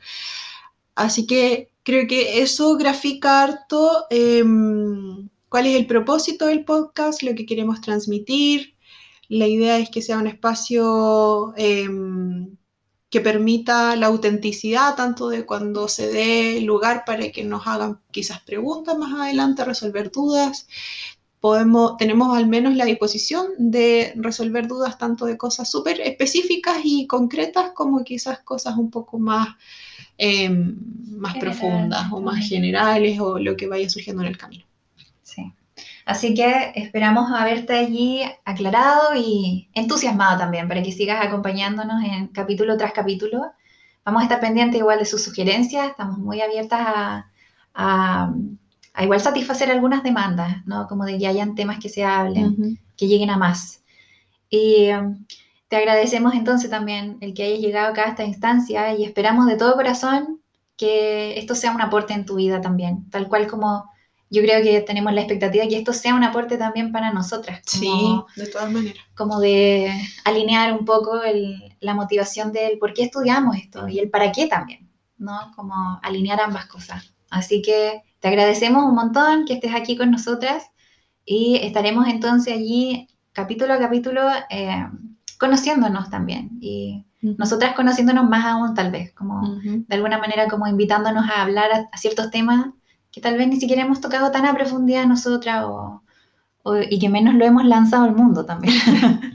Así 0.95 1.27
que 1.27 1.71
creo 1.83 2.07
que 2.07 2.43
eso 2.43 2.77
grafica 2.77 3.43
harto 3.43 4.05
em, 4.11 5.29
cuál 5.49 5.67
es 5.67 5.77
el 5.77 5.87
propósito 5.87 6.47
del 6.47 6.65
podcast, 6.65 7.23
lo 7.23 7.35
que 7.35 7.47
queremos 7.47 7.81
transmitir, 7.81 8.75
la 9.29 9.47
idea 9.47 9.79
es 9.79 9.91
que 9.91 10.03
sea 10.03 10.19
un 10.19 10.27
espacio 10.27 11.53
em, 11.57 12.57
que 13.11 13.21
permita 13.21 13.97
la 13.97 14.07
autenticidad, 14.07 14.95
tanto 14.97 15.29
de 15.29 15.47
cuando 15.47 15.89
se 15.89 16.09
dé 16.11 16.61
lugar 16.61 17.05
para 17.07 17.31
que 17.31 17.45
nos 17.45 17.67
hagan 17.67 18.01
quizás 18.11 18.41
preguntas 18.41 18.97
más 18.99 19.19
adelante, 19.19 19.65
resolver 19.65 20.11
dudas. 20.11 20.67
Podemos, 21.41 21.97
tenemos 21.99 22.37
al 22.37 22.49
menos 22.49 22.75
la 22.75 22.85
disposición 22.85 23.47
de 23.59 24.13
resolver 24.17 24.67
dudas 24.67 24.99
tanto 24.99 25.25
de 25.25 25.39
cosas 25.39 25.71
súper 25.71 26.01
específicas 26.01 26.79
y 26.85 27.07
concretas 27.07 27.71
como 27.75 28.03
quizás 28.05 28.41
cosas 28.41 28.77
un 28.77 28.91
poco 28.91 29.19
más 29.19 29.49
em, 30.19 30.77
más 31.11 31.35
General, 31.35 31.59
profundas 31.59 32.13
o 32.13 32.21
más 32.21 32.49
generales 32.49 33.21
o 33.21 33.39
lo 33.39 33.57
que 33.57 33.69
vaya 33.69 33.89
surgiendo 33.89 34.23
en 34.23 34.29
el 34.29 34.39
camino. 34.39 34.68
Sí. 36.15 36.27
Así 36.29 36.35
que 36.35 36.73
esperamos 36.75 37.31
haberte 37.33 37.75
allí 37.75 38.23
aclarado 38.45 39.15
y 39.17 39.69
entusiasmado 39.75 40.39
también 40.39 40.69
para 40.69 40.83
que 40.83 40.93
sigas 40.93 41.25
acompañándonos 41.25 42.03
en 42.05 42.29
capítulo 42.29 42.77
tras 42.77 42.93
capítulo. 42.93 43.53
Vamos 44.05 44.21
a 44.23 44.25
estar 44.25 44.41
pendientes 44.41 44.79
igual 44.81 44.99
de 44.99 45.05
sus 45.05 45.23
sugerencias, 45.23 45.89
estamos 45.89 46.19
muy 46.19 46.41
abiertas 46.41 46.81
a, 46.81 47.31
a- 47.75 48.33
a 48.95 49.05
igual 49.05 49.21
satisfacer 49.21 49.71
algunas 49.71 50.03
demandas, 50.03 50.67
¿no? 50.67 50.89
Como 50.89 51.05
de 51.05 51.19
que 51.19 51.27
hayan 51.29 51.55
temas 51.55 51.79
que 51.79 51.89
se 51.89 52.05
hablen, 52.05 52.47
Ujú. 52.47 52.77
que 52.97 53.07
lleguen 53.07 53.31
a 53.31 53.37
más. 53.37 53.83
Y 54.51 54.91
um, 54.91 55.25
te 55.69 55.77
agradecemos 55.77 56.35
entonces 56.35 56.71
también 56.71 57.19
el 57.21 57.35
que 57.35 57.45
hayas 57.45 57.61
llegado 57.61 57.91
acá 57.91 58.07
a 58.07 58.09
esta 58.09 58.25
instancia 58.25 58.95
y 58.95 59.05
esperamos 59.05 59.47
de 59.47 59.57
todo 59.57 59.75
corazón 59.77 60.41
que 60.77 61.39
esto 61.39 61.55
sea 61.55 61.73
un 61.73 61.81
aporte 61.83 62.15
en 62.15 62.25
tu 62.25 62.37
vida 62.37 62.61
también, 62.61 63.09
tal 63.11 63.29
cual 63.29 63.47
como 63.47 63.85
yo 64.31 64.43
creo 64.43 64.63
que 64.63 64.81
tenemos 64.83 65.13
la 65.13 65.21
expectativa 65.23 65.65
de 65.65 65.71
que 65.71 65.79
esto 65.79 65.93
sea 65.93 66.15
un 66.15 66.25
aporte 66.25 66.59
también 66.59 66.93
para 66.93 67.13
nosotras, 67.13 67.61
como, 67.71 68.27
Sí, 68.35 68.41
de 68.41 68.47
todas 68.49 68.71
maneras. 68.71 69.03
como 69.17 69.41
de 69.41 69.91
alinear 70.25 70.73
un 70.79 70.85
poco 70.85 71.23
el- 71.23 71.77
la 71.81 71.95
motivación 71.95 72.53
del 72.53 72.79
por 72.79 72.93
qué 72.93 73.05
estudiamos 73.05 73.57
esto 73.57 73.89
y 73.89 73.99
el 73.99 74.11
para 74.11 74.31
qué 74.33 74.47
también, 74.47 74.91
¿no? 75.17 75.53
Como 75.57 75.75
alinear 76.03 76.41
ambas 76.41 76.67
cosas. 76.67 77.15
Así 77.31 77.63
que 77.63 78.03
te 78.21 78.29
agradecemos 78.29 78.85
un 78.85 78.95
montón 78.95 79.45
que 79.47 79.55
estés 79.55 79.75
aquí 79.75 79.97
con 79.97 80.11
nosotras 80.11 80.65
y 81.25 81.57
estaremos 81.63 82.09
entonces 82.09 82.55
allí 82.55 83.07
capítulo 83.33 83.75
a 83.75 83.79
capítulo 83.79 84.23
eh, 84.51 84.87
conociéndonos 85.39 86.11
también 86.11 86.59
y 86.61 87.05
nosotras 87.21 87.75
conociéndonos 87.75 88.29
más 88.29 88.45
aún 88.45 88.75
tal 88.75 88.91
vez, 88.91 89.13
como 89.13 89.41
Ujú. 89.41 89.85
de 89.89 89.95
alguna 89.95 90.19
manera 90.19 90.49
como 90.49 90.67
invitándonos 90.67 91.29
a 91.29 91.43
hablar 91.43 91.71
a, 91.73 91.89
a 91.93 91.99
ciertos 91.99 92.31
temas 92.31 92.67
que 93.19 93.23
tal 93.23 93.37
vez 93.37 93.49
ni 93.49 93.59
siquiera 93.61 93.83
hemos 93.83 94.01
tocado 94.01 94.31
tan 94.31 94.47
a 94.47 94.55
profundidad 94.55 95.07
nosotras 95.07 95.65
o, 95.65 96.03
o- 96.63 96.77
y 96.77 96.99
que 96.99 97.09
menos 97.09 97.35
lo 97.35 97.45
hemos 97.45 97.65
lanzado 97.65 98.05
al 98.05 98.15
mundo 98.15 98.45
también. 98.47 98.75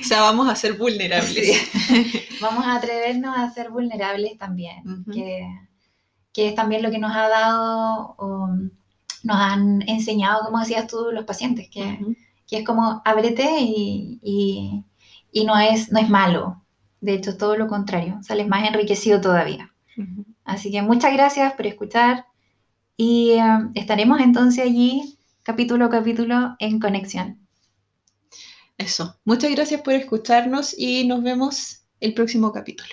O 0.00 0.04
sea, 0.04 0.22
vamos 0.22 0.48
a 0.48 0.56
ser 0.56 0.74
vulnerables. 0.76 1.70
Vamos 2.40 2.64
a 2.64 2.76
atrevernos 2.76 3.36
a 3.36 3.50
ser 3.52 3.70
vulnerables 3.70 4.36
también, 4.38 4.82
que, 5.12 5.46
que 6.32 6.48
es 6.48 6.54
también 6.54 6.82
lo 6.82 6.90
que 6.90 6.98
nos 6.98 7.14
ha 7.14 7.28
dado 7.28 8.14
o 8.18 8.48
nos 9.22 9.36
han 9.36 9.82
enseñado, 9.88 10.44
como 10.44 10.58
decías 10.58 10.86
tú, 10.88 11.10
los 11.12 11.24
pacientes, 11.26 11.68
que, 11.70 11.98
que 12.48 12.58
es 12.58 12.64
como 12.64 13.02
ábrete 13.04 13.58
y, 13.60 14.18
y- 14.22 14.84
y 15.30 15.44
no, 15.44 15.56
es, 15.58 15.92
no 15.92 16.00
es 16.00 16.08
malo. 16.08 16.62
De 17.00 17.12
hecho, 17.14 17.30
es 17.30 17.38
todo 17.38 17.56
lo 17.56 17.68
contrario, 17.68 18.18
sales 18.22 18.48
más 18.48 18.66
enriquecido 18.66 19.20
todavía. 19.20 19.70
Así 20.44 20.70
que 20.72 20.82
muchas 20.82 21.12
gracias 21.12 21.52
por 21.52 21.66
escuchar 21.66 22.24
y 23.02 23.30
eh, 23.30 23.40
estaremos 23.76 24.20
entonces 24.20 24.62
allí 24.62 25.16
capítulo 25.42 25.86
a 25.86 25.88
capítulo 25.88 26.56
en 26.58 26.78
conexión. 26.78 27.38
Eso. 28.76 29.18
Muchas 29.24 29.50
gracias 29.52 29.80
por 29.80 29.94
escucharnos 29.94 30.78
y 30.78 31.06
nos 31.06 31.22
vemos 31.22 31.86
el 32.00 32.12
próximo 32.12 32.52
capítulo. 32.52 32.90